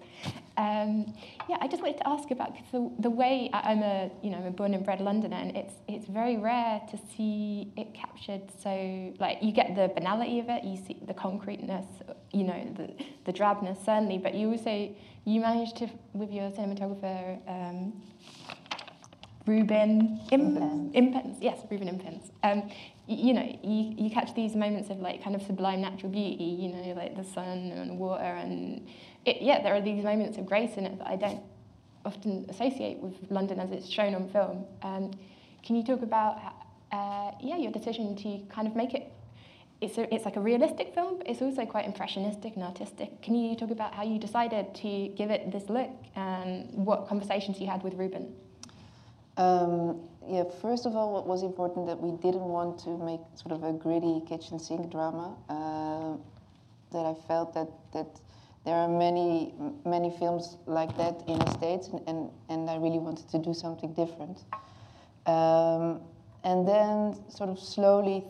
Um, 0.59 1.14
yeah, 1.49 1.57
I 1.61 1.69
just 1.69 1.83
wanted 1.83 1.99
to 1.99 2.09
ask 2.09 2.31
about 2.31 2.55
the, 2.73 2.90
the 2.99 3.11
way 3.11 3.51
I'm 3.53 3.83
a 3.83 4.11
you 4.23 4.31
know 4.31 4.38
I'm 4.38 4.47
a 4.47 4.51
born 4.51 4.73
and 4.73 4.85
bred 4.85 5.03
Londoner, 5.03 5.37
and 5.37 5.55
it's 5.55 5.75
it's 5.87 6.07
very 6.07 6.38
rare 6.38 6.81
to 6.90 6.99
see 7.14 7.71
it 7.77 7.92
captured. 7.92 8.40
So 8.62 9.12
like 9.21 9.42
you 9.42 9.53
get 9.53 9.75
the 9.75 9.88
banality 9.95 10.38
of 10.40 10.49
it, 10.49 10.64
you 10.64 10.77
see 10.77 10.97
the 11.07 11.12
concreteness, 11.12 11.87
you 12.33 12.45
know 12.45 12.75
the 12.75 13.05
the 13.27 13.33
drabness 13.33 13.85
certainly, 13.85 14.16
but 14.16 14.35
you 14.35 14.51
also 14.53 14.95
you 15.27 15.40
managed 15.40 15.77
to 15.77 15.90
with 16.14 16.33
your 16.33 16.51
cinematographer. 16.51 17.38
Um, 17.47 18.03
Ruben 19.46 20.20
Impens. 20.32 20.94
Impens, 20.94 21.37
yes, 21.40 21.61
Ruben 21.70 21.88
Impens. 21.88 22.30
Um, 22.42 22.62
y- 23.09 23.14
you 23.26 23.32
know, 23.32 23.59
you, 23.62 23.94
you 23.96 24.11
catch 24.11 24.35
these 24.35 24.56
moments 24.56 24.90
of 24.90 24.98
like 24.98 25.22
kind 25.22 25.37
of 25.37 25.42
sublime 25.42 25.80
natural 25.80 26.11
beauty, 26.11 26.44
you 26.44 26.68
know, 26.68 26.92
like 26.94 27.16
the 27.16 27.24
sun 27.24 27.70
and 27.72 27.98
water, 27.98 28.24
and 28.24 28.87
it, 29.24 29.40
yeah, 29.40 29.62
there 29.62 29.74
are 29.74 29.80
these 29.80 30.02
moments 30.02 30.37
of 30.38 30.46
grace 30.46 30.76
in 30.76 30.85
it 30.85 30.98
that 30.98 31.06
I 31.06 31.16
don't 31.16 31.42
often 32.04 32.46
associate 32.48 32.98
with 32.98 33.14
London 33.30 33.61
as 33.61 33.70
it's 33.70 33.88
shown 33.88 34.14
on 34.14 34.28
film. 34.30 34.64
Um, 34.82 35.12
can 35.64 35.76
you 35.76 35.85
talk 35.85 36.02
about, 36.02 36.38
uh, 36.92 37.32
yeah, 37.40 37.56
your 37.56 37.72
decision 37.72 38.16
to 38.16 38.40
kind 38.52 38.66
of 38.66 38.74
make 38.76 38.94
it? 38.94 39.12
It's, 39.80 39.98
a, 39.98 40.12
it's 40.14 40.24
like 40.24 40.37
a 40.37 40.40
realistic 40.40 40.94
film, 40.94 41.18
but 41.18 41.28
it's 41.28 41.42
also 41.42 41.66
quite 41.66 41.85
impressionistic 41.85 42.54
and 42.54 42.64
artistic. 42.64 43.20
Can 43.22 43.35
you 43.35 43.54
talk 43.54 43.70
about 43.70 43.92
how 43.94 44.04
you 44.04 44.18
decided 44.18 44.74
to 44.76 45.09
give 45.09 45.30
it 45.30 45.52
this 45.52 45.68
look 45.68 45.90
and 46.14 46.72
what 46.72 47.06
conversations 47.09 47.61
you 47.61 47.66
had 47.66 47.82
with 47.82 47.94
Ruben? 47.94 48.32
Um, 49.37 50.01
yeah, 50.27 50.44
first 50.61 50.87
of 50.87 50.96
all, 50.96 51.12
what 51.12 51.27
was 51.27 51.42
important 51.42 51.87
that 51.87 52.01
we 52.01 52.11
didn't 52.18 52.44
want 52.44 52.79
to 52.81 52.96
make 52.96 53.20
sort 53.35 53.53
of 53.53 53.62
a 53.62 53.72
gritty 53.72 54.22
kitchen 54.27 54.59
sink 54.59 54.90
drama. 54.90 55.37
Uh, 55.49 56.16
that 56.92 57.05
I 57.05 57.14
felt 57.27 57.53
that 57.55 57.68
that 57.92 58.20
there 58.64 58.75
are 58.75 58.88
many 58.88 59.55
many 59.85 60.11
films 60.18 60.57
like 60.66 60.96
that 60.96 61.22
in 61.27 61.38
the 61.38 61.51
states, 61.51 61.88
and 61.88 62.01
and, 62.09 62.31
and 62.49 62.70
I 62.70 62.77
really 62.77 62.99
wanted 62.99 63.29
to 63.31 63.38
do 63.38 63.53
something 63.55 63.92
different. 63.92 64.44
Um, 65.27 66.01
and 66.44 66.66
then 66.66 67.16
sort 67.29 67.51
of 67.51 67.59
slowly 67.59 68.25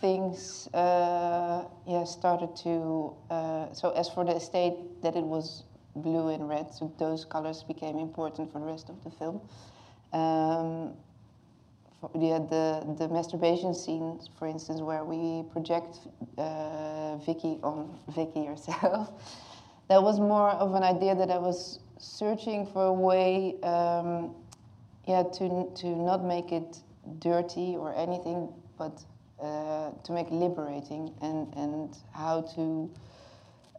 things 0.00 0.68
uh, 0.74 1.64
yeah 1.86 2.04
started 2.04 2.54
to 2.56 3.14
uh, 3.30 3.72
so 3.72 3.90
as 3.90 4.08
for 4.08 4.24
the 4.24 4.36
estate 4.36 4.74
that 5.02 5.16
it 5.16 5.24
was 5.24 5.64
blue 5.96 6.28
and 6.28 6.48
red 6.48 6.72
so 6.72 6.92
those 6.98 7.24
colors 7.24 7.64
became 7.66 7.98
important 7.98 8.52
for 8.52 8.60
the 8.60 8.66
rest 8.66 8.88
of 8.88 9.02
the 9.02 9.10
film 9.10 9.40
um, 10.12 10.94
for, 12.00 12.10
yeah, 12.14 12.38
the, 12.38 12.94
the 12.98 13.08
masturbation 13.08 13.74
scene, 13.74 14.20
for 14.38 14.46
instance, 14.46 14.80
where 14.80 15.04
we 15.04 15.42
project 15.50 15.98
uh, 16.36 17.16
Vicky 17.18 17.58
on 17.62 17.98
Vicky 18.14 18.44
herself, 18.44 19.10
that 19.88 20.02
was 20.02 20.20
more 20.20 20.50
of 20.50 20.74
an 20.74 20.82
idea 20.82 21.14
that 21.14 21.30
I 21.30 21.38
was 21.38 21.80
searching 21.98 22.66
for 22.66 22.86
a 22.86 22.92
way, 22.92 23.56
um, 23.62 24.34
yeah, 25.06 25.22
to 25.22 25.70
to 25.74 25.86
not 25.88 26.22
make 26.24 26.52
it 26.52 26.78
dirty 27.18 27.76
or 27.76 27.94
anything, 27.94 28.48
but 28.76 29.02
uh, 29.42 29.90
to 30.04 30.12
make 30.12 30.30
liberating 30.30 31.14
and 31.22 31.52
and 31.56 31.96
how 32.12 32.42
to 32.54 32.90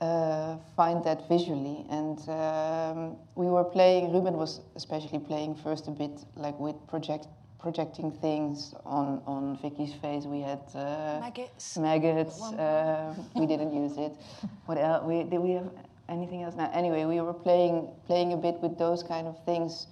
uh, 0.02 0.58
find 0.76 1.04
that 1.04 1.28
visually. 1.28 1.86
And 1.90 2.18
um, 2.30 3.18
we 3.36 3.48
were 3.48 3.64
playing, 3.64 4.12
Ruben 4.14 4.38
was 4.38 4.62
especially 4.76 5.20
playing 5.20 5.56
first 5.56 5.88
a 5.88 5.92
bit 5.92 6.24
like 6.36 6.60
with 6.60 6.76
project, 6.88 7.28
projecting 7.60 8.12
things 8.12 8.74
on, 8.86 9.22
on 9.26 9.58
Vicky's 9.62 9.94
face. 9.94 10.26
We 10.26 10.42
had 10.42 10.62
uh, 10.74 11.20
Maggots. 11.20 11.78
maggots. 11.78 12.42
Uh, 12.42 13.14
we 13.36 13.46
didn't 13.46 13.74
use 13.74 13.98
it. 13.98 14.14
What 14.66 14.78
else? 14.78 15.04
We, 15.06 15.24
did 15.24 15.40
we 15.40 15.52
have 15.52 15.70
anything 16.08 16.44
else? 16.44 16.56
Now, 16.56 16.72
anyway, 16.74 17.06
we 17.06 17.20
were 17.22 17.34
playing, 17.34 17.90
playing 18.08 18.34
a 18.34 18.38
bit 18.38 18.60
with 18.62 18.78
those 18.78 19.04
kind 19.04 19.28
of 19.28 19.44
things 19.44 19.88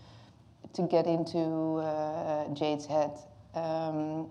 to 0.74 0.84
get 0.84 1.06
into 1.08 1.78
uh, 1.78 2.48
Jade's 2.54 2.86
head. 2.86 3.12
Um, 3.56 4.30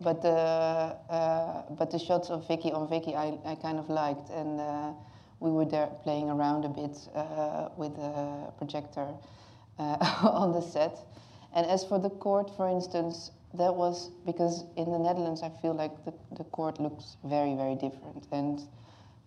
but 0.00 0.22
the 0.22 0.28
uh, 0.28 1.62
but 1.70 1.90
the 1.90 1.98
shots 1.98 2.30
of 2.30 2.46
Vicky 2.46 2.72
on 2.72 2.88
Vicky 2.88 3.14
I, 3.14 3.38
I 3.44 3.54
kind 3.56 3.78
of 3.78 3.88
liked, 3.88 4.30
and 4.30 4.60
uh, 4.60 4.92
we 5.40 5.50
were 5.50 5.64
there 5.64 5.88
playing 6.02 6.30
around 6.30 6.64
a 6.64 6.68
bit 6.68 6.96
uh, 7.14 7.68
with 7.76 7.92
a 7.98 8.52
projector 8.58 9.08
uh, 9.78 9.96
on 10.22 10.52
the 10.52 10.60
set. 10.60 10.98
And 11.54 11.66
as 11.66 11.84
for 11.84 11.98
the 11.98 12.10
court, 12.10 12.50
for 12.56 12.68
instance, 12.68 13.30
that 13.54 13.74
was 13.74 14.10
because 14.26 14.64
in 14.76 14.92
the 14.92 14.98
Netherlands 14.98 15.42
I 15.42 15.50
feel 15.62 15.74
like 15.74 16.04
the, 16.04 16.12
the 16.36 16.44
court 16.44 16.80
looks 16.80 17.16
very 17.24 17.54
very 17.54 17.74
different. 17.74 18.26
And 18.30 18.60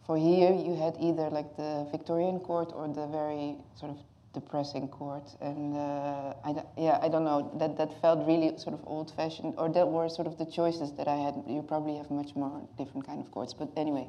for 0.06 0.18
here 0.18 0.54
you 0.54 0.76
had 0.76 0.96
either 1.00 1.30
like 1.30 1.58
the 1.58 1.88
Victorian 1.92 2.40
court 2.40 2.72
or 2.74 2.88
the 2.88 3.08
very 3.08 3.58
sort 3.76 3.92
of 3.92 3.98
depressing 4.34 4.88
court. 4.88 5.30
And 5.41 5.76
uh, 5.76 6.34
I, 6.44 6.63
yeah 6.78 7.00
I 7.02 7.10
don't 7.10 7.26
know. 7.26 7.52
That 7.60 7.78
that 7.78 8.02
felt 8.02 8.26
really 8.28 8.58
sort 8.58 8.74
of 8.74 8.82
old 8.86 9.12
fashioned 9.15 9.56
or 9.58 9.70
that 9.70 9.88
were 9.88 10.10
sort 10.10 10.28
of 10.28 10.38
the 10.38 10.46
choices 10.46 10.94
that 10.94 11.08
I 11.08 11.15
had. 11.15 11.36
You 11.48 11.62
probably 11.62 11.98
have 11.98 12.10
much 12.12 12.36
more 12.36 12.62
different 12.78 13.06
kind 13.06 13.20
of 13.20 13.32
courts. 13.32 13.54
But 13.54 13.70
anyway 13.76 14.08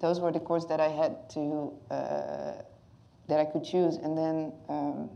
those 0.00 0.18
were 0.18 0.32
the 0.32 0.40
chords 0.40 0.66
that 0.66 0.80
I 0.80 0.88
had 0.88 1.30
to 1.30 1.72
uh, 1.90 2.52
that 3.28 3.38
I 3.38 3.44
could 3.44 3.64
choose, 3.64 3.96
and 3.96 4.16
then. 4.18 4.52
Um, 4.68 5.10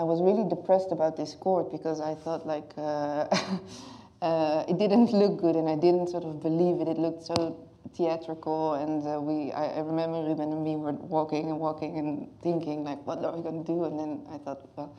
I 0.00 0.02
was 0.02 0.22
really 0.22 0.48
depressed 0.48 0.92
about 0.92 1.18
this 1.18 1.34
chord 1.34 1.70
because 1.70 2.00
I 2.00 2.14
thought 2.14 2.46
like 2.46 2.72
uh, 2.78 3.28
uh, 4.22 4.64
it 4.66 4.78
didn't 4.78 5.12
look 5.12 5.38
good. 5.38 5.56
And 5.56 5.68
I 5.68 5.76
didn't 5.76 6.08
sort 6.08 6.24
of 6.24 6.40
believe 6.40 6.80
it. 6.80 6.88
It 6.88 6.96
looked 6.96 7.22
so 7.24 7.68
theatrical 7.96 8.74
and 8.74 9.06
uh, 9.06 9.20
we 9.20 9.52
I, 9.52 9.78
I, 9.78 9.80
remember 9.80 10.22
Ruben 10.22 10.52
and 10.52 10.62
me 10.62 10.76
were 10.76 10.92
walking 10.92 11.50
and 11.50 11.58
walking 11.58 11.98
and 11.98 12.28
thinking 12.42 12.84
like 12.84 13.04
what 13.06 13.24
are 13.24 13.36
we 13.36 13.42
going 13.42 13.64
to 13.64 13.66
do 13.66 13.84
and 13.84 13.98
then 13.98 14.22
I 14.32 14.38
thought 14.38 14.68
well 14.76 14.96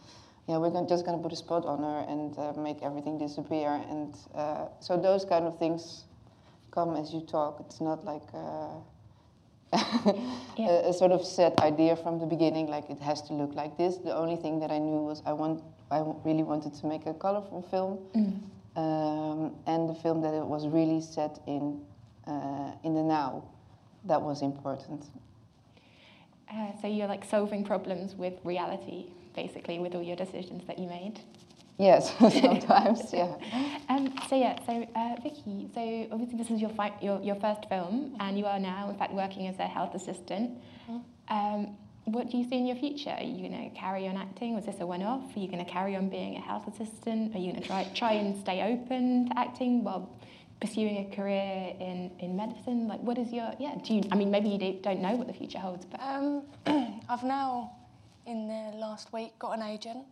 yeah 0.47 0.57
we're 0.57 0.71
gonna, 0.71 0.87
just 0.87 1.05
going 1.05 1.17
to 1.17 1.23
put 1.23 1.31
a 1.31 1.35
spot 1.35 1.65
on 1.65 1.79
her 1.79 2.05
and 2.09 2.37
uh, 2.37 2.59
make 2.59 2.83
everything 2.83 3.17
disappear 3.17 3.81
and 3.89 4.15
uh, 4.35 4.65
so 4.79 4.97
those 4.97 5.23
kind 5.25 5.45
of 5.45 5.57
things 5.57 6.05
come 6.71 6.95
as 6.95 7.13
you 7.13 7.21
talk. 7.21 7.57
It's 7.59 7.81
not 7.81 8.03
like 8.05 8.27
uh, 8.33 8.79
yeah. 10.57 10.67
a, 10.67 10.89
a, 10.89 10.93
sort 10.93 11.11
of 11.11 11.23
set 11.25 11.59
idea 11.59 11.95
from 11.95 12.19
the 12.19 12.25
beginning, 12.25 12.67
like 12.67 12.89
it 12.89 12.99
has 12.99 13.21
to 13.23 13.33
look 13.33 13.53
like 13.53 13.77
this. 13.77 13.97
The 13.97 14.15
only 14.15 14.35
thing 14.35 14.59
that 14.59 14.71
I 14.71 14.79
knew 14.79 15.01
was 15.01 15.21
I 15.25 15.33
want, 15.33 15.63
I 15.91 16.03
really 16.25 16.43
wanted 16.43 16.73
to 16.75 16.87
make 16.87 17.05
a 17.05 17.13
colorful 17.13 17.61
film, 17.61 17.99
mm. 18.15 18.41
um, 18.75 19.55
and 19.67 19.89
the 19.89 19.95
film 19.95 20.21
that 20.21 20.33
it 20.33 20.45
was 20.45 20.67
really 20.67 21.01
set 21.01 21.39
in 21.47 21.81
uh, 22.27 22.71
in 22.83 22.93
the 22.93 23.03
now. 23.03 23.43
That 24.05 24.21
was 24.21 24.41
important. 24.41 25.05
Uh, 26.51 26.71
so 26.81 26.87
you're 26.87 27.07
like 27.07 27.23
solving 27.23 27.63
problems 27.63 28.15
with 28.15 28.33
reality, 28.43 29.05
basically, 29.35 29.79
with 29.79 29.95
all 29.95 30.03
your 30.03 30.15
decisions 30.15 30.65
that 30.67 30.79
you 30.79 30.87
made. 30.87 31.19
Yes, 31.77 32.15
sometimes, 32.19 33.01
yeah. 33.13 33.35
Um, 33.89 34.13
so 34.29 34.35
yeah, 34.35 34.59
so 34.65 34.87
uh, 34.95 35.15
Vicky, 35.23 35.69
so 35.73 36.07
obviously 36.11 36.37
this 36.37 36.51
is 36.51 36.61
your, 36.61 36.69
fi- 36.71 36.93
your 37.01 37.21
your 37.21 37.35
first 37.35 37.67
film, 37.69 38.15
and 38.19 38.37
you 38.37 38.45
are 38.45 38.59
now, 38.59 38.89
in 38.89 38.97
fact, 38.97 39.13
working 39.13 39.47
as 39.47 39.57
a 39.59 39.67
health 39.67 39.95
assistant. 39.95 40.51
Mm-hmm. 40.89 40.97
Um, 41.35 41.77
what 42.05 42.29
do 42.29 42.37
you 42.37 42.43
see 42.49 42.57
in 42.57 42.65
your 42.65 42.75
future? 42.75 43.11
Are 43.11 43.23
you 43.23 43.47
going 43.47 43.69
to 43.69 43.79
carry 43.79 44.07
on 44.07 44.17
acting? 44.17 44.55
Was 44.55 44.65
this 44.65 44.79
a 44.79 44.85
one-off? 44.85 45.35
Are 45.35 45.39
you 45.39 45.47
going 45.47 45.63
to 45.63 45.71
carry 45.71 45.95
on 45.95 46.09
being 46.09 46.35
a 46.35 46.41
health 46.41 46.67
assistant? 46.67 47.35
Are 47.35 47.39
you 47.39 47.51
going 47.51 47.61
to 47.61 47.67
try 47.67 47.87
try 47.93 48.13
and 48.13 48.37
stay 48.39 48.61
open 48.61 49.29
to 49.29 49.39
acting 49.39 49.83
while 49.83 50.09
pursuing 50.61 51.11
a 51.11 51.15
career 51.15 51.73
in, 51.79 52.11
in 52.19 52.37
medicine? 52.37 52.87
Like, 52.87 53.01
what 53.01 53.17
is 53.17 53.33
your 53.33 53.51
yeah? 53.59 53.75
Do 53.83 53.95
you? 53.95 54.03
I 54.11 54.15
mean, 54.15 54.31
maybe 54.31 54.47
you 54.47 54.79
don't 54.81 55.01
know 55.01 55.15
what 55.15 55.27
the 55.27 55.33
future 55.33 55.59
holds, 55.59 55.85
but 55.85 55.99
um, 55.99 56.43
I've 57.09 57.23
now, 57.23 57.71
in 58.25 58.47
the 58.47 58.77
last 58.77 59.11
week, 59.11 59.37
got 59.39 59.57
an 59.57 59.63
agent. 59.63 60.05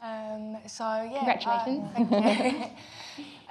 Um, 0.00 0.58
so 0.66 0.84
yeah, 0.84 1.24
congratulations. 1.24 2.12
Uh, 2.12 2.68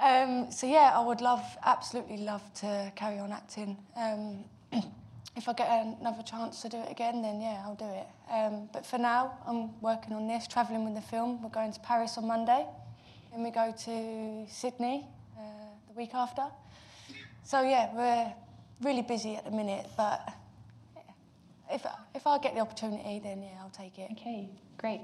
um, 0.04 0.50
so 0.50 0.66
yeah, 0.66 0.92
I 0.94 1.04
would 1.04 1.20
love, 1.20 1.44
absolutely 1.64 2.18
love 2.18 2.42
to 2.54 2.92
carry 2.96 3.18
on 3.18 3.30
acting. 3.32 3.76
Um, 3.96 4.44
if 5.36 5.48
I 5.48 5.52
get 5.52 5.68
another 6.00 6.22
chance 6.22 6.62
to 6.62 6.68
do 6.68 6.78
it 6.78 6.90
again, 6.90 7.22
then 7.22 7.40
yeah, 7.40 7.62
I'll 7.64 7.74
do 7.74 7.84
it. 7.84 8.06
Um, 8.32 8.68
but 8.72 8.86
for 8.86 8.98
now, 8.98 9.36
I'm 9.46 9.78
working 9.80 10.14
on 10.14 10.26
this, 10.26 10.46
travelling 10.46 10.84
with 10.84 10.94
the 10.94 11.02
film. 11.02 11.42
We're 11.42 11.50
going 11.50 11.72
to 11.72 11.80
Paris 11.80 12.16
on 12.16 12.26
Monday, 12.26 12.66
and 13.32 13.42
we 13.42 13.50
go 13.50 13.74
to 13.84 14.46
Sydney 14.48 15.06
the 15.94 16.00
week 16.00 16.14
after. 16.14 16.46
So 17.44 17.62
yeah, 17.62 17.90
we're 17.94 18.32
really 18.82 19.02
busy 19.02 19.36
at 19.36 19.44
the 19.44 19.50
minute, 19.50 19.86
but 19.96 20.32
if 21.70 21.86
if 22.14 22.26
I 22.26 22.38
get 22.38 22.54
the 22.54 22.60
opportunity, 22.60 23.20
then 23.22 23.42
yeah, 23.42 23.60
I'll 23.60 23.70
take 23.70 23.98
it. 23.98 24.10
Okay, 24.12 24.48
great. 24.78 25.00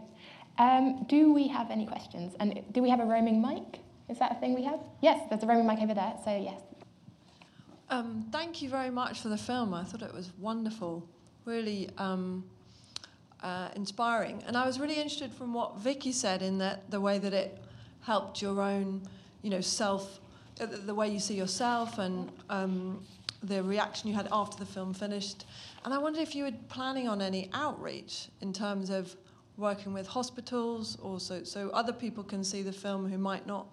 Um, 0.58 1.06
do 1.08 1.32
we 1.32 1.48
have 1.48 1.70
any 1.70 1.86
questions? 1.86 2.34
And 2.40 2.60
do 2.72 2.82
we 2.82 2.90
have 2.90 3.00
a 3.00 3.04
roaming 3.04 3.40
mic? 3.40 3.80
Is 4.08 4.18
that 4.18 4.32
a 4.32 4.34
thing 4.36 4.54
we 4.54 4.64
have? 4.64 4.80
Yes, 5.00 5.20
there's 5.28 5.42
a 5.42 5.46
roaming 5.46 5.66
mic 5.66 5.80
over 5.80 5.94
there, 5.94 6.14
so 6.24 6.36
yes. 6.36 6.60
Um, 7.88 8.26
thank 8.30 8.62
you 8.62 8.68
very 8.68 8.90
much 8.90 9.20
for 9.20 9.28
the 9.28 9.38
film. 9.38 9.74
I 9.74 9.84
thought 9.84 10.02
it 10.02 10.14
was 10.14 10.30
wonderful, 10.38 11.08
really 11.44 11.90
um, 11.98 12.44
uh, 13.42 13.68
inspiring. 13.74 14.42
And 14.46 14.56
I 14.56 14.66
was 14.66 14.78
really 14.78 14.94
interested 14.94 15.32
from 15.32 15.54
what 15.54 15.78
Vicky 15.78 16.12
said 16.12 16.42
in 16.42 16.58
that 16.58 16.90
the 16.90 17.00
way 17.00 17.18
that 17.18 17.32
it 17.32 17.58
helped 18.02 18.42
your 18.42 18.60
own, 18.60 19.02
you 19.42 19.50
know, 19.50 19.60
self, 19.60 20.20
the 20.66 20.94
way 20.94 21.08
you 21.08 21.18
see 21.18 21.34
yourself 21.34 21.98
and 21.98 22.30
um, 22.48 23.04
the 23.42 23.62
reaction 23.62 24.08
you 24.08 24.14
had 24.14 24.28
after 24.32 24.58
the 24.58 24.66
film 24.66 24.92
finished. 24.92 25.46
And 25.84 25.94
I 25.94 25.98
wondered 25.98 26.22
if 26.22 26.34
you 26.34 26.44
were 26.44 26.52
planning 26.68 27.08
on 27.08 27.22
any 27.22 27.50
outreach 27.52 28.28
in 28.40 28.52
terms 28.52 28.90
of 28.90 29.16
working 29.56 29.92
with 29.92 30.06
hospitals 30.06 30.96
also 31.02 31.44
so 31.44 31.68
other 31.70 31.92
people 31.92 32.24
can 32.24 32.42
see 32.42 32.62
the 32.62 32.72
film 32.72 33.08
who 33.08 33.18
might 33.18 33.46
not 33.46 33.66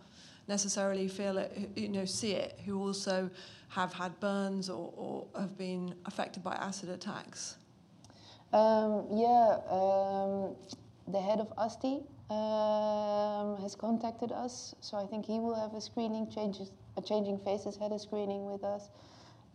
necessarily 0.48 1.08
feel 1.08 1.38
it 1.38 1.70
you 1.76 1.88
know 1.88 2.04
see 2.04 2.34
it 2.34 2.60
who 2.66 2.78
also 2.78 3.30
have 3.70 3.94
had 3.94 4.18
burns 4.20 4.70
or, 4.70 4.92
or 4.98 5.26
have 5.40 5.58
been 5.58 5.96
affected 6.06 6.44
by 6.44 6.54
acid 6.56 6.90
attacks 6.90 7.56
um, 8.52 9.06
yeah 9.12 9.60
um, 9.70 10.56
the 11.08 11.22
head 11.22 11.40
of 11.40 11.52
ASTI 11.58 12.02
um, 12.30 13.58
has 13.62 13.76
contacted 13.76 14.32
us 14.32 14.76
so 14.82 14.98
I 14.98 15.06
think 15.06 15.26
he 15.26 15.40
will 15.40 15.56
have 15.56 15.74
a 15.74 15.82
screening 15.82 16.30
changes 16.30 16.72
a 16.98 17.02
changing 17.02 17.40
faces 17.40 17.78
had 17.78 17.92
a 17.92 18.00
screening 18.00 18.46
with 18.52 18.64
us 18.64 18.90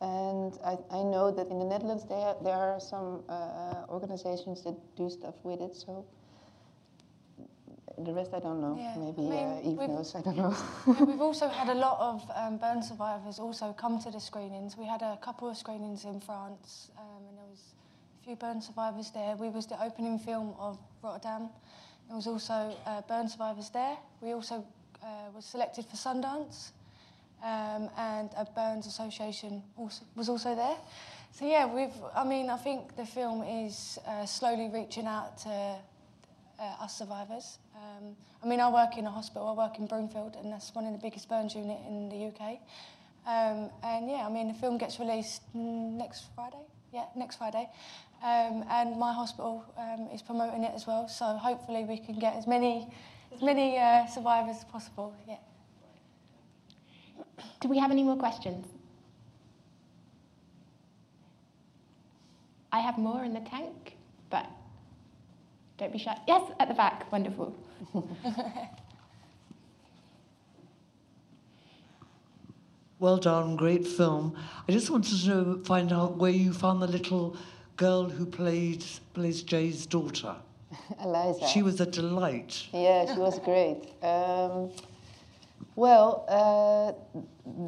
and 0.01 0.59
I, 0.65 0.79
I 0.91 1.03
know 1.03 1.31
that 1.31 1.49
in 1.49 1.59
the 1.59 1.65
Netherlands 1.65 2.05
there, 2.09 2.35
there 2.43 2.57
are 2.57 2.81
some 2.81 3.23
uh, 3.29 3.85
organizations 3.89 4.63
that 4.65 4.75
do 4.97 5.09
stuff 5.11 5.35
with 5.45 5.61
it 5.61 5.77
so 5.77 6.05
the 7.99 8.13
rest 8.13 8.33
I 8.35 8.41
don't 8.41 8.61
know. 8.61 8.77
Yeah. 8.79 8.95
Maybe 8.97 9.27
I 9.27 9.31
mean, 9.31 9.79
uh, 9.79 9.83
Eve 9.83 9.89
knows. 9.89 10.15
I 10.15 10.23
don't 10.23 10.37
know. 10.37 10.57
yeah, 10.87 11.05
we've 11.05 11.21
also 11.29 11.49
had 11.49 11.69
a 11.69 11.75
lot 11.75 11.99
of 12.01 12.31
um, 12.35 12.59
burn 12.59 12.83
survivors 12.83 13.39
also 13.39 13.73
come 13.73 14.01
to 14.01 14.11
the 14.11 14.21
screenings. 14.21 14.77
We 14.77 14.87
had 14.87 15.03
a 15.03 15.19
couple 15.23 15.49
of 15.49 15.57
screenings 15.57 16.05
in 16.05 16.21
France, 16.21 16.91
um, 16.99 17.25
and 17.29 17.39
there 17.39 17.47
was 17.51 17.75
a 18.21 18.25
few 18.25 18.37
burn 18.37 18.61
survivors 18.61 19.11
there. 19.11 19.37
We 19.37 19.49
was 19.49 19.67
the 19.67 19.83
opening 19.83 20.19
film 20.19 20.55
of 20.59 20.79
Rotterdam. 21.03 21.51
There 22.13 22.19
was 22.19 22.27
also 22.27 22.77
uh, 22.85 23.01
burn 23.09 23.27
survivors 23.27 23.71
there. 23.71 23.97
We 24.21 24.33
also 24.33 24.63
uh, 25.03 25.41
selected 25.41 25.87
for 25.87 25.97
Sundance, 25.97 26.73
um, 27.43 27.89
and 27.97 28.29
a 28.37 28.47
Burns 28.55 28.87
Association 28.87 29.63
also, 29.79 30.05
was 30.15 30.29
also 30.29 30.55
there. 30.55 30.77
So 31.31 31.47
yeah, 31.47 31.65
we've. 31.65 31.97
I 32.15 32.25
mean, 32.25 32.51
I 32.51 32.59
think 32.59 32.97
the 32.97 33.07
film 33.07 33.43
is 33.43 33.99
uh, 34.07 34.27
slowly 34.27 34.69
reaching 34.69 35.07
out 35.07 35.39
to 35.39 35.49
uh, 35.49 36.85
us 36.85 36.99
survivors. 36.99 37.57
Um, 37.75 38.15
I 38.45 38.47
mean, 38.47 38.61
I 38.61 38.71
work 38.71 38.99
in 38.99 39.07
a 39.07 39.11
hospital. 39.11 39.49
I 39.49 39.55
work 39.55 39.79
in 39.79 39.87
Broomfield, 39.87 40.37
and 40.37 40.53
that's 40.53 40.75
one 40.75 40.85
of 40.85 40.93
the 40.93 40.99
biggest 40.99 41.31
burns 41.31 41.55
unit 41.55 41.79
in 41.89 42.11
the 42.11 42.27
UK. 42.27 42.59
Um, 43.27 43.71
and 43.83 44.11
yeah, 44.11 44.27
I 44.27 44.31
mean, 44.31 44.49
the 44.49 44.55
film 44.61 44.77
gets 44.77 45.01
released 45.01 45.41
next 45.55 46.27
Friday. 46.35 46.67
Yeah, 46.93 47.07
next 47.17 47.37
Friday. 47.37 47.71
Um, 48.23 48.65
and 48.71 48.99
my 48.99 49.13
hospital 49.13 49.65
um, 49.77 50.09
is 50.15 50.23
promoting 50.23 50.63
it 50.63 50.73
as 50.75 50.87
well. 50.87 51.09
So 51.09 51.25
hopefully 51.37 51.85
we 51.85 51.99
can 51.99 52.19
get 52.19 52.37
as 52.37 52.47
many 52.47 52.89
as 53.35 53.43
many 53.43 53.79
uh, 53.79 54.07
survivors 54.07 54.57
as 54.59 54.65
possible. 54.65 55.15
Yeah. 55.27 55.39
Do 57.61 57.69
we 57.69 57.79
have 57.79 57.91
any 57.91 58.03
more 58.03 58.17
questions? 58.17 58.67
I 62.71 62.81
have 62.81 62.99
more 62.99 63.25
in 63.25 63.35
the 63.35 63.41
tank, 63.41 63.97
but 64.31 64.47
don't 65.77 65.93
be 65.93 65.99
shy. 65.99 66.17
Yes, 66.27 66.51
at 66.59 66.69
the 66.69 66.75
back. 66.75 67.11
Wonderful. 67.13 67.55
well 72.99 73.17
done, 73.19 73.57
great 73.57 73.87
film. 73.87 74.35
I 74.67 74.73
just 74.73 74.91
wanted 74.91 75.23
to 75.25 75.63
find 75.65 75.93
out 75.93 76.17
where 76.17 76.31
you 76.31 76.53
found 76.53 76.81
the 76.81 76.87
little 76.87 77.37
girl 77.77 78.09
who 78.09 78.27
played 78.27 78.85
plays 79.15 79.43
Jay's 79.43 79.87
daughter. 79.87 80.37
Eliza. 81.03 81.47
She 81.49 81.63
was 81.63 81.81
a 81.81 81.87
delight. 81.87 82.67
Yeah, 82.73 83.13
she 83.13 83.19
was 83.19 83.39
great. 83.41 83.93
Um, 84.03 84.71
well, 85.75 86.27
uh, 86.29 86.93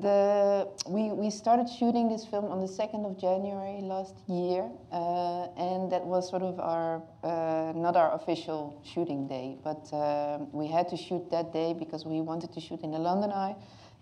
the, 0.01 0.69
we, 0.87 1.11
we 1.11 1.31
started 1.31 1.69
shooting 1.69 2.11
this 2.11 2.27
film 2.27 2.45
on 2.47 2.61
the 2.61 2.67
2nd 2.67 3.07
of 3.07 3.19
January 3.19 3.81
last 3.81 4.15
year, 4.29 4.69
uh, 4.93 5.49
and 5.57 5.91
that 5.91 6.05
was 6.05 6.29
sort 6.29 6.43
of 6.43 6.61
our, 6.61 7.03
uh, 7.23 7.73
not 7.75 7.97
our 7.97 8.15
official 8.15 8.81
shooting 8.85 9.27
day, 9.27 9.57
but 9.65 9.91
uh, 9.95 10.39
we 10.53 10.67
had 10.67 10.87
to 10.91 10.99
shoot 10.99 11.31
that 11.31 11.53
day 11.53 11.73
because 11.73 12.05
we 12.05 12.21
wanted 12.21 12.53
to 12.53 12.61
shoot 12.61 12.81
in 12.83 12.91
the 12.91 12.99
London 12.99 13.31
Eye 13.31 13.57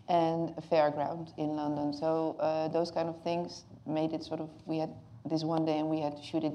and 0.09 0.53
a 0.57 0.63
fairground 0.63 1.33
in 1.39 1.51
London. 1.51 1.93
So 1.93 2.37
uh, 2.41 2.69
those 2.69 2.91
kind 2.91 3.09
of 3.09 3.23
things 3.23 3.65
made 3.87 4.13
it 4.13 4.25
sort 4.25 4.41
of, 4.41 4.51
we 4.67 4.79
had 4.79 4.91
this 5.25 5.45
one 5.45 5.65
day 5.65 5.79
and 5.79 5.89
we 5.89 6.01
had 6.01 6.17
to 6.17 6.23
shoot 6.23 6.45
it 6.45 6.55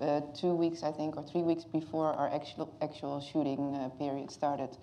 uh, 0.00 0.20
two 0.34 0.54
weeks, 0.54 0.82
I 0.82 0.92
think, 0.92 1.16
or 1.16 1.22
three 1.22 1.42
weeks 1.42 1.64
before 1.64 2.12
our 2.12 2.32
actual, 2.32 2.74
actual 2.80 3.20
shooting 3.20 3.90
period 3.98 4.30
started. 4.30 4.76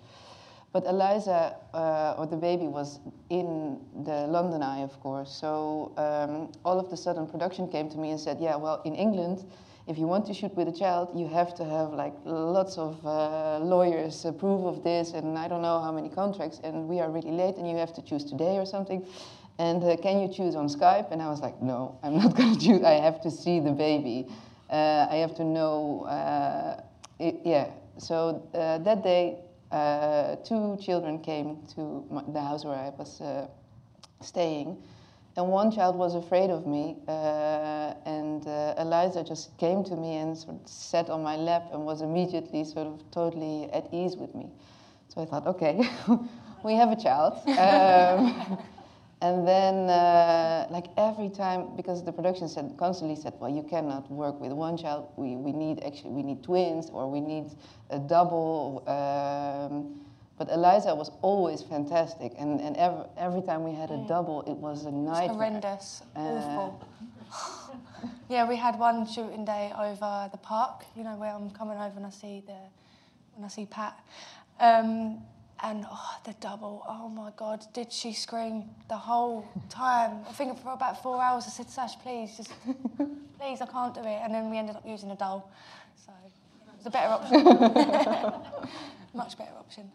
But 0.74 0.86
Eliza, 0.86 1.54
uh, 1.72 2.16
or 2.18 2.26
the 2.26 2.36
baby, 2.36 2.66
was 2.66 2.98
in 3.30 3.78
the 4.04 4.26
London 4.26 4.60
Eye, 4.60 4.80
of 4.80 4.98
course. 4.98 5.30
So 5.30 5.92
um, 5.96 6.50
all 6.64 6.80
of 6.80 6.90
the 6.90 6.96
sudden, 6.96 7.28
production 7.28 7.68
came 7.68 7.88
to 7.90 7.96
me 7.96 8.10
and 8.10 8.18
said, 8.18 8.38
"Yeah, 8.40 8.56
well, 8.56 8.82
in 8.84 8.96
England, 8.96 9.44
if 9.86 9.98
you 9.98 10.08
want 10.08 10.26
to 10.26 10.34
shoot 10.34 10.52
with 10.56 10.66
a 10.66 10.72
child, 10.72 11.10
you 11.14 11.28
have 11.28 11.54
to 11.56 11.64
have 11.64 11.92
like 11.92 12.14
lots 12.24 12.76
of 12.76 13.06
uh, 13.06 13.60
lawyers 13.62 14.24
approve 14.24 14.64
of 14.64 14.82
this, 14.82 15.12
and 15.12 15.38
I 15.38 15.46
don't 15.46 15.62
know 15.62 15.80
how 15.80 15.92
many 15.92 16.08
contracts, 16.08 16.60
and 16.64 16.88
we 16.88 16.98
are 16.98 17.08
really 17.08 17.30
late, 17.30 17.54
and 17.56 17.70
you 17.70 17.76
have 17.76 17.92
to 17.94 18.02
choose 18.02 18.24
today 18.24 18.58
or 18.58 18.66
something." 18.66 19.06
And 19.58 19.84
uh, 19.84 19.96
can 19.96 20.20
you 20.20 20.28
choose 20.28 20.56
on 20.56 20.68
Skype? 20.68 21.12
And 21.12 21.22
I 21.22 21.28
was 21.28 21.40
like, 21.40 21.62
no, 21.62 21.98
I'm 22.02 22.18
not 22.18 22.34
going 22.36 22.58
to 22.58 22.60
choose. 22.60 22.82
I 22.82 22.94
have 22.94 23.20
to 23.22 23.30
see 23.30 23.60
the 23.60 23.70
baby. 23.70 24.26
Uh, 24.70 25.06
I 25.10 25.16
have 25.16 25.34
to 25.36 25.44
know. 25.44 26.04
Uh, 26.04 26.82
it, 27.18 27.40
yeah. 27.44 27.68
So 27.98 28.48
uh, 28.54 28.78
that 28.78 29.04
day, 29.04 29.38
uh, 29.70 30.36
two 30.36 30.76
children 30.80 31.20
came 31.20 31.58
to 31.74 32.04
my, 32.10 32.22
the 32.32 32.40
house 32.40 32.64
where 32.64 32.74
I 32.74 32.90
was 32.90 33.20
uh, 33.20 33.46
staying. 34.20 34.82
And 35.36 35.48
one 35.48 35.72
child 35.72 35.96
was 35.96 36.14
afraid 36.14 36.50
of 36.50 36.64
me, 36.64 36.96
and 37.08 38.46
Eliza 38.78 39.24
just 39.24 39.58
came 39.58 39.82
to 39.82 39.96
me 39.96 40.18
and 40.18 40.38
sort 40.38 40.62
of 40.62 40.68
sat 40.68 41.10
on 41.10 41.24
my 41.24 41.34
lap 41.34 41.70
and 41.72 41.84
was 41.84 42.02
immediately 42.02 42.62
sort 42.62 42.86
of 42.86 43.02
totally 43.10 43.68
at 43.72 43.92
ease 43.92 44.16
with 44.16 44.32
me. 44.32 44.52
So 45.08 45.22
I 45.22 45.24
thought, 45.24 45.48
okay, 45.48 45.90
we 46.64 46.74
have 46.74 46.92
a 46.92 46.96
child. 46.96 47.34
Um, 47.48 48.58
and 49.24 49.48
then, 49.48 49.88
uh, 49.88 50.66
like 50.70 50.88
every 50.98 51.30
time, 51.30 51.74
because 51.76 52.04
the 52.04 52.12
production 52.12 52.46
said 52.46 52.74
constantly 52.76 53.16
said, 53.16 53.32
well, 53.40 53.50
you 53.50 53.62
cannot 53.62 54.10
work 54.10 54.38
with 54.38 54.52
one 54.52 54.76
child. 54.76 55.08
We, 55.16 55.34
we 55.36 55.50
need 55.50 55.82
actually 55.82 56.10
we 56.10 56.22
need 56.22 56.42
twins 56.42 56.90
or 56.90 57.10
we 57.10 57.20
need 57.20 57.46
a 57.88 57.98
double. 57.98 58.84
Um, 58.86 60.00
but 60.36 60.50
Eliza 60.50 60.94
was 60.94 61.10
always 61.22 61.62
fantastic, 61.62 62.32
and, 62.38 62.60
and 62.60 62.76
every, 62.76 63.04
every 63.16 63.40
time 63.40 63.62
we 63.62 63.72
had 63.72 63.90
a 63.90 64.04
double, 64.08 64.42
it 64.42 64.56
was 64.56 64.84
a 64.84 64.90
nightmare. 64.90 65.34
Horrendous, 65.36 66.02
Uh, 66.16 66.18
awful. 66.18 66.88
yeah, 68.28 68.46
we 68.46 68.56
had 68.56 68.78
one 68.78 69.06
shooting 69.06 69.44
day 69.44 69.72
over 69.78 70.28
the 70.32 70.38
park. 70.38 70.84
You 70.96 71.04
know 71.04 71.16
where 71.16 71.32
I'm 71.32 71.50
coming 71.50 71.78
over 71.78 71.96
and 71.96 72.04
I 72.04 72.10
see 72.10 72.42
the 72.44 72.58
when 73.36 73.44
I 73.44 73.48
see 73.48 73.66
Pat, 73.66 73.98
um, 74.60 75.22
and 75.64 75.86
oh, 75.90 76.16
the 76.24 76.34
double. 76.34 76.84
Oh 76.86 77.08
my 77.08 77.32
God, 77.36 77.64
did 77.72 77.90
she 77.90 78.12
scream 78.12 78.64
the 78.88 78.96
whole 78.96 79.48
time? 79.70 80.20
I 80.28 80.32
think 80.32 80.62
for 80.62 80.72
about 80.72 81.02
four 81.02 81.22
hours. 81.22 81.44
I 81.46 81.50
said, 81.50 81.70
Sash, 81.70 81.98
please, 82.00 82.36
just 82.36 82.52
please, 83.40 83.60
I 83.62 83.66
can't 83.66 83.94
do 83.94 84.00
it. 84.00 84.20
And 84.22 84.34
then 84.34 84.50
we 84.50 84.58
ended 84.58 84.76
up 84.76 84.86
using 84.86 85.10
a 85.10 85.16
doll, 85.16 85.50
so 85.96 86.12
it 86.24 86.76
was 86.76 86.86
a 86.86 86.90
better 86.90 87.08
option. 87.08 87.44
Much 89.14 89.38
better 89.38 89.52
option. 89.58 89.90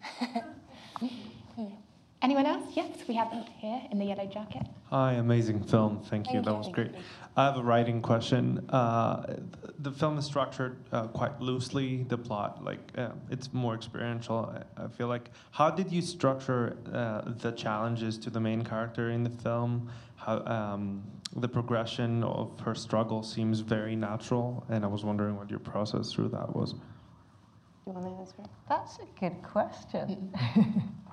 Anyone 2.40 2.62
else? 2.62 2.72
Yes, 2.74 2.98
we 3.06 3.16
have 3.16 3.32
them 3.32 3.44
here 3.58 3.82
in 3.92 4.00
the 4.00 4.06
yellow 4.06 4.26
jacket. 4.26 4.66
Hi, 4.86 5.14
amazing 5.14 5.62
film. 5.62 6.02
Thank, 6.06 6.28
you. 6.28 6.34
Thank 6.36 6.46
That 6.46 6.52
you. 6.52 6.58
was 6.58 6.70
great. 6.70 6.92
I 7.36 7.44
have 7.44 7.58
a 7.58 7.62
writing 7.62 8.02
question. 8.02 8.66
Uh, 8.70 9.26
th- 9.26 9.40
the 9.80 9.92
film 9.92 10.18
is 10.18 10.24
structured 10.24 10.78
uh, 10.94 11.08
quite 11.08 11.42
loosely. 11.42 12.04
The 12.08 12.18
plot, 12.18 12.64
like, 12.64 12.80
uh, 12.98 13.10
it's 13.30 13.52
more 13.52 13.76
experiential. 13.76 14.56
I, 14.78 14.86
I 14.86 14.88
feel 14.88 15.08
like. 15.08 15.32
How 15.52 15.70
did 15.70 15.92
you 15.92 16.02
structure 16.02 16.78
uh, 16.94 17.30
the 17.40 17.52
challenges 17.52 18.18
to 18.20 18.30
the 18.30 18.40
main 18.40 18.64
character 18.64 19.10
in 19.10 19.24
the 19.24 19.30
film? 19.30 19.92
How 20.16 20.42
um, 20.46 21.04
the 21.36 21.50
progression 21.50 22.24
of 22.24 22.58
her 22.62 22.74
struggle 22.74 23.22
seems 23.22 23.60
very 23.60 23.98
natural, 23.98 24.64
and 24.70 24.86
I 24.86 24.88
was 24.88 25.04
wondering 25.04 25.36
what 25.36 25.50
your 25.50 25.60
process 25.60 26.14
through 26.14 26.30
that 26.30 26.56
was. 26.56 26.76
You 27.86 27.92
want 27.92 28.06
to 28.06 28.14
answer? 28.14 28.50
That's 28.70 28.98
a 29.00 29.20
good 29.20 29.44
question. 29.44 30.34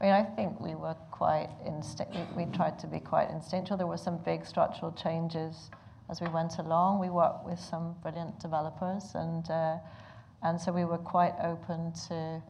I 0.00 0.04
mean, 0.04 0.12
I 0.12 0.22
think 0.22 0.60
we 0.60 0.74
were 0.74 0.94
quite 1.10 1.48
instinct. 1.66 2.14
We, 2.14 2.44
we 2.44 2.52
tried 2.52 2.78
to 2.80 2.86
be 2.86 3.00
quite 3.00 3.30
instinctual. 3.30 3.78
There 3.78 3.86
were 3.86 3.96
some 3.96 4.18
big 4.18 4.44
structural 4.44 4.92
changes 4.92 5.70
as 6.10 6.20
we 6.20 6.28
went 6.28 6.58
along. 6.58 7.00
We 7.00 7.08
worked 7.08 7.46
with 7.46 7.58
some 7.58 7.94
brilliant 8.02 8.38
developers, 8.38 9.14
and 9.14 9.48
uh, 9.50 9.78
and 10.42 10.60
so 10.60 10.70
we 10.70 10.84
were 10.84 10.98
quite 10.98 11.34
open 11.42 11.92
to 12.08 12.42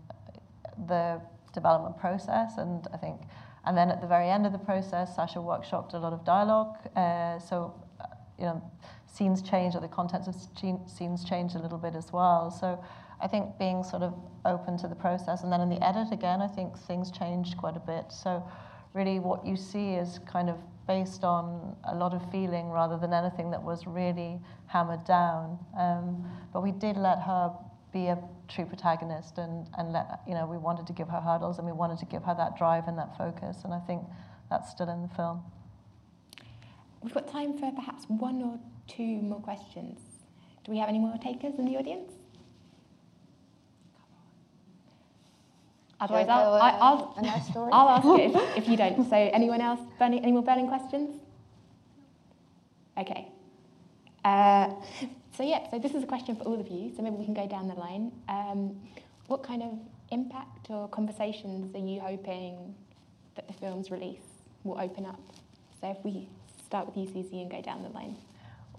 the 0.89 1.21
development 1.55 1.97
process. 1.99 2.59
And 2.59 2.87
I 2.93 2.97
think, 2.97 3.21
and 3.65 3.77
then 3.77 3.91
at 3.91 4.01
the 4.01 4.09
very 4.09 4.29
end 4.29 4.45
of 4.45 4.53
the 4.53 4.59
process, 4.59 5.15
Sacha 5.15 5.39
workshopped 5.39 5.95
a 5.95 5.99
lot 5.99 6.13
of 6.13 6.25
dialogue. 6.25 6.77
Uh, 6.97 7.39
so, 7.39 7.73
uh, 8.01 8.07
you 8.39 8.45
know, 8.45 8.63
scenes 9.07 9.41
change, 9.41 9.77
or 9.77 9.81
the 9.81 9.89
contents 9.89 10.27
of 10.27 10.35
scenes 10.35 11.25
change 11.25 11.55
a 11.55 11.59
little 11.59 11.79
bit 11.79 11.95
as 11.95 12.13
well. 12.13 12.51
So. 12.51 12.83
I 13.21 13.27
think 13.27 13.59
being 13.59 13.83
sort 13.83 14.03
of 14.03 14.15
open 14.45 14.77
to 14.79 14.89
the 14.89 14.95
process, 14.95 15.43
and 15.43 15.53
then 15.53 15.61
in 15.61 15.69
the 15.71 15.83
edit 15.85 16.13
again, 16.13 16.43
I 16.43 16.49
think 16.49 16.77
things 16.77 17.11
changed 17.11 17.57
quite 17.57 17.77
a 17.77 17.81
bit. 17.81 18.13
So, 18.13 18.47
really, 18.93 19.19
what 19.19 19.45
you 19.47 19.57
see 19.57 19.95
is 19.95 20.21
kind 20.31 20.51
of 20.51 20.57
based 20.87 21.25
on 21.25 21.75
a 21.85 21.95
lot 21.95 22.15
of 22.15 22.31
feeling 22.31 22.69
rather 22.71 22.97
than 22.97 23.13
anything 23.13 23.51
that 23.51 23.63
was 23.63 23.87
really 23.87 24.39
hammered 24.67 25.05
down. 25.05 25.59
Um, 25.79 26.25
but 26.53 26.63
we 26.63 26.73
did 26.73 26.97
let 26.97 27.19
her 27.23 27.53
be 27.93 28.07
a 28.07 28.19
true 28.49 28.67
protagonist, 28.67 29.39
and 29.39 29.67
and 29.79 29.93
let 29.93 30.21
you 30.29 30.35
know 30.35 30.47
we 30.47 30.59
wanted 30.59 30.87
to 30.87 30.93
give 30.93 31.09
her 31.09 31.21
hurdles, 31.21 31.59
and 31.59 31.67
we 31.67 31.73
wanted 31.73 31.99
to 31.99 32.07
give 32.07 32.23
her 32.25 32.35
that 32.35 32.57
drive 32.57 32.87
and 32.87 32.99
that 32.99 33.17
focus, 33.17 33.65
and 33.65 33.73
I 33.73 33.81
think 33.81 34.03
that's 34.51 34.71
still 34.71 34.89
in 34.89 35.03
the 35.03 35.09
film. 35.09 35.43
We've 37.03 37.15
got 37.15 37.29
time 37.29 37.57
for 37.57 37.71
perhaps 37.73 38.05
one 38.09 38.43
or 38.43 38.59
two 38.89 39.23
more 39.23 39.41
questions. 39.41 40.01
Do 40.65 40.73
we 40.73 40.79
have 40.79 40.89
any 40.89 40.99
more 40.99 41.17
takers 41.19 41.55
in 41.59 41.65
the 41.65 41.77
audience? 41.77 42.13
Otherwise, 46.01 46.29
I'll, 46.29 46.43
tell, 46.43 46.55
I, 46.55 46.71
I'll, 46.71 47.15
a 47.17 47.23
nice 47.23 47.49
story? 47.49 47.71
I'll 47.73 47.89
ask 47.89 48.07
it 48.07 48.35
if, 48.35 48.57
if 48.65 48.69
you 48.69 48.77
don't. 48.77 49.09
So, 49.09 49.17
anyone 49.17 49.61
else? 49.61 49.81
Burning, 49.99 50.23
any 50.23 50.33
more 50.33 50.43
burning 50.43 50.69
questions? 50.69 51.21
Okay. 52.99 53.29
Uh, 54.25 54.75
so, 55.37 55.43
yeah, 55.43 55.71
so 55.71 55.79
this 55.79 55.95
is 55.95 56.03
a 56.03 56.07
question 56.07 56.37
for 56.37 56.45
all 56.45 56.61
of 56.61 56.69
you. 56.69 56.93
So, 56.95 57.03
maybe 57.03 57.17
we 57.17 57.25
can 57.25 57.35
go 57.35 57.47
down 57.47 57.69
the 57.69 57.75
line. 57.75 58.13
Um, 58.29 58.77
what 59.29 59.43
kind 59.43 59.63
of 59.63 59.71
impact 60.11 60.69
or 60.69 60.89
conversations 60.89 61.75
are 61.75 61.79
you 61.79 62.01
hoping 62.01 62.75
that 63.35 63.49
the 63.49 63.55
film's 63.55 63.91
release 63.91 64.21
will 64.65 64.79
open 64.79 65.07
up? 65.07 65.21
So, 65.81 65.91
if 65.91 66.05
we 66.05 66.29
start 66.67 66.87
with 66.87 66.97
you, 66.97 67.07
Susie, 67.07 67.41
and 67.41 67.51
go 67.51 67.63
down 67.63 67.83
the 67.83 67.89
line. 67.91 68.17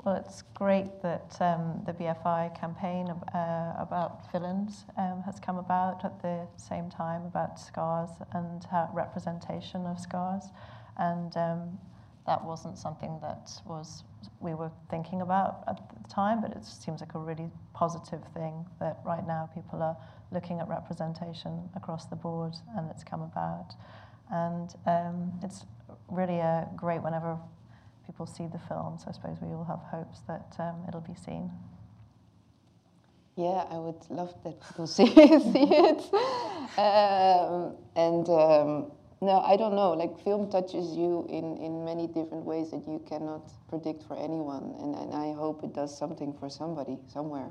Well, 0.03 0.15
it's 0.15 0.43
great 0.53 1.01
that 1.01 1.35
um, 1.41 1.81
the 1.85 1.91
BFI 1.91 2.57
campaign 2.59 3.09
uh, 3.09 3.73
about 3.77 4.31
villains 4.31 4.85
um, 4.97 5.23
has 5.25 5.39
come 5.39 5.57
about 5.57 6.05
at 6.05 6.21
the 6.21 6.47
same 6.55 6.89
time 6.89 7.25
about 7.25 7.59
scars 7.59 8.11
and 8.33 8.65
uh, 8.71 8.87
representation 8.93 9.85
of 9.85 9.99
scars, 9.99 10.43
and 10.97 11.35
um, 11.35 11.79
that 12.25 12.43
wasn't 12.43 12.77
something 12.77 13.17
that 13.21 13.49
was 13.65 14.03
we 14.39 14.53
were 14.53 14.71
thinking 14.89 15.21
about 15.21 15.63
at 15.67 15.77
the 15.89 16.09
time, 16.09 16.41
but 16.41 16.51
it 16.51 16.63
seems 16.63 17.01
like 17.01 17.15
a 17.15 17.19
really 17.19 17.49
positive 17.73 18.21
thing 18.33 18.65
that 18.79 18.99
right 19.03 19.25
now 19.25 19.49
people 19.53 19.81
are 19.81 19.97
looking 20.31 20.59
at 20.59 20.67
representation 20.67 21.69
across 21.75 22.05
the 22.05 22.15
board, 22.15 22.53
and 22.77 22.89
it's 22.91 23.03
come 23.03 23.23
about, 23.23 23.73
and 24.31 24.75
um, 24.85 25.33
it's 25.43 25.65
really 26.07 26.37
a 26.37 26.67
great 26.75 27.01
whenever 27.01 27.37
people 28.17 28.25
see 28.25 28.47
the 28.47 28.59
film. 28.67 28.97
So 28.97 29.05
I 29.09 29.11
suppose 29.11 29.37
we 29.41 29.53
all 29.53 29.63
have 29.65 29.79
hopes 29.91 30.21
that 30.27 30.55
um, 30.57 30.83
it'll 30.87 31.01
be 31.01 31.13
seen. 31.13 31.51
Yeah, 33.35 33.65
I 33.69 33.77
would 33.77 34.09
love 34.09 34.33
that 34.43 34.59
people 34.59 34.87
see, 34.97 35.05
see 35.05 35.69
it. 35.69 36.01
Um, 36.79 37.75
and 37.95 38.27
um, 38.29 38.91
no, 39.21 39.43
I 39.45 39.55
don't 39.55 39.75
know. 39.75 39.91
Like 39.91 40.19
film 40.23 40.49
touches 40.49 40.97
you 40.97 41.27
in, 41.29 41.57
in 41.57 41.85
many 41.85 42.07
different 42.07 42.43
ways 42.43 42.71
that 42.71 42.87
you 42.87 43.03
cannot 43.07 43.51
predict 43.69 44.03
for 44.07 44.17
anyone. 44.17 44.73
And, 44.79 44.95
and 44.95 45.13
I 45.13 45.33
hope 45.33 45.63
it 45.63 45.75
does 45.75 45.95
something 45.95 46.33
for 46.39 46.49
somebody 46.49 46.97
somewhere. 47.07 47.49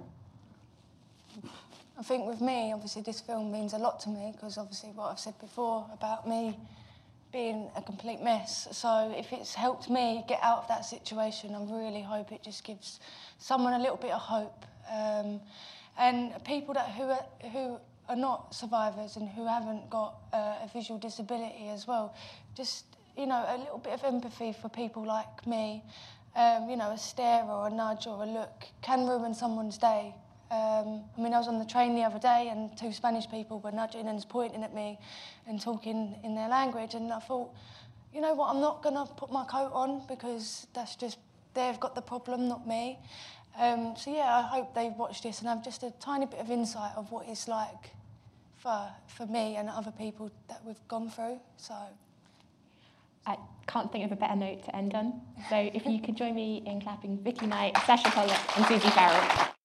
I 1.98 2.02
think 2.02 2.26
with 2.26 2.40
me, 2.40 2.72
obviously, 2.72 3.02
this 3.02 3.20
film 3.20 3.52
means 3.52 3.72
a 3.72 3.78
lot 3.78 4.00
to 4.00 4.08
me 4.08 4.32
because 4.32 4.58
obviously 4.58 4.90
what 4.90 5.12
I've 5.12 5.20
said 5.20 5.38
before 5.38 5.86
about 5.92 6.28
me 6.28 6.58
being 7.36 7.68
a 7.76 7.82
complete 7.82 8.22
mess. 8.22 8.66
So 8.72 9.12
if 9.14 9.30
it's 9.30 9.54
helped 9.54 9.90
me 9.90 10.24
get 10.26 10.40
out 10.42 10.60
of 10.60 10.68
that 10.68 10.86
situation, 10.86 11.54
I 11.54 11.62
really 11.64 12.00
hope 12.00 12.32
it 12.32 12.42
just 12.42 12.64
gives 12.64 12.98
someone 13.38 13.74
a 13.74 13.78
little 13.78 13.98
bit 13.98 14.12
of 14.12 14.22
hope. 14.22 14.64
Um, 14.90 15.42
and 15.98 16.32
people 16.44 16.72
that 16.72 16.88
who 16.92 17.02
are, 17.02 17.26
who 17.52 17.78
are 18.08 18.16
not 18.16 18.54
survivors 18.54 19.16
and 19.16 19.28
who 19.28 19.46
haven't 19.46 19.90
got 19.90 20.14
uh, 20.32 20.64
a 20.64 20.70
visual 20.72 20.98
disability 20.98 21.68
as 21.68 21.86
well, 21.86 22.14
just 22.54 22.86
you 23.18 23.26
know 23.26 23.44
a 23.48 23.58
little 23.58 23.82
bit 23.84 23.92
of 23.92 24.02
empathy 24.04 24.54
for 24.54 24.70
people 24.70 25.04
like 25.04 25.46
me. 25.46 25.82
Um, 26.34 26.70
you 26.70 26.76
know, 26.76 26.90
a 26.92 26.98
stare 26.98 27.44
or 27.44 27.66
a 27.66 27.70
nudge 27.70 28.06
or 28.06 28.22
a 28.22 28.26
look 28.26 28.64
can 28.80 29.06
ruin 29.06 29.34
someone's 29.34 29.76
day. 29.76 30.14
Um, 30.50 31.02
I 31.16 31.20
mean, 31.20 31.34
I 31.34 31.38
was 31.38 31.48
on 31.48 31.58
the 31.58 31.64
train 31.64 31.94
the 31.96 32.02
other 32.02 32.20
day 32.20 32.48
and 32.50 32.76
two 32.78 32.92
Spanish 32.92 33.28
people 33.28 33.58
were 33.60 33.72
nudging 33.72 34.06
and 34.06 34.24
pointing 34.28 34.62
at 34.62 34.74
me 34.74 34.98
and 35.48 35.60
talking 35.60 36.14
in 36.22 36.34
their 36.34 36.48
language. 36.48 36.94
And 36.94 37.12
I 37.12 37.18
thought, 37.18 37.50
you 38.14 38.20
know 38.20 38.34
what, 38.34 38.54
I'm 38.54 38.60
not 38.60 38.82
going 38.82 38.94
to 38.94 39.12
put 39.14 39.32
my 39.32 39.44
coat 39.44 39.72
on 39.72 40.02
because 40.06 40.66
that's 40.72 40.94
just, 40.94 41.18
they've 41.54 41.78
got 41.80 41.94
the 41.94 42.00
problem, 42.02 42.48
not 42.48 42.66
me. 42.66 42.98
Um, 43.58 43.94
so, 43.96 44.14
yeah, 44.14 44.36
I 44.36 44.42
hope 44.42 44.74
they 44.74 44.90
watch 44.96 45.22
this 45.22 45.40
and 45.40 45.48
have 45.48 45.64
just 45.64 45.82
a 45.82 45.92
tiny 45.98 46.26
bit 46.26 46.38
of 46.38 46.50
insight 46.50 46.92
of 46.96 47.10
what 47.10 47.26
it's 47.28 47.48
like 47.48 47.90
for, 48.56 48.88
for 49.08 49.26
me 49.26 49.56
and 49.56 49.68
other 49.68 49.92
people 49.92 50.30
that 50.48 50.60
we've 50.64 50.86
gone 50.88 51.10
through. 51.10 51.40
So, 51.56 51.74
I 53.26 53.36
can't 53.66 53.90
think 53.90 54.04
of 54.04 54.12
a 54.12 54.16
better 54.16 54.36
note 54.36 54.64
to 54.66 54.76
end 54.76 54.94
on. 54.94 55.20
So 55.50 55.56
if 55.56 55.84
you 55.84 56.00
could 56.00 56.16
join 56.16 56.34
me 56.34 56.62
in 56.64 56.80
clapping 56.80 57.18
Vicky 57.18 57.46
Knight, 57.46 57.76
Sacha 57.84 58.08
Polak, 58.10 58.56
and 58.56 58.66
Susie 58.66 58.88
Farrell. 58.90 59.48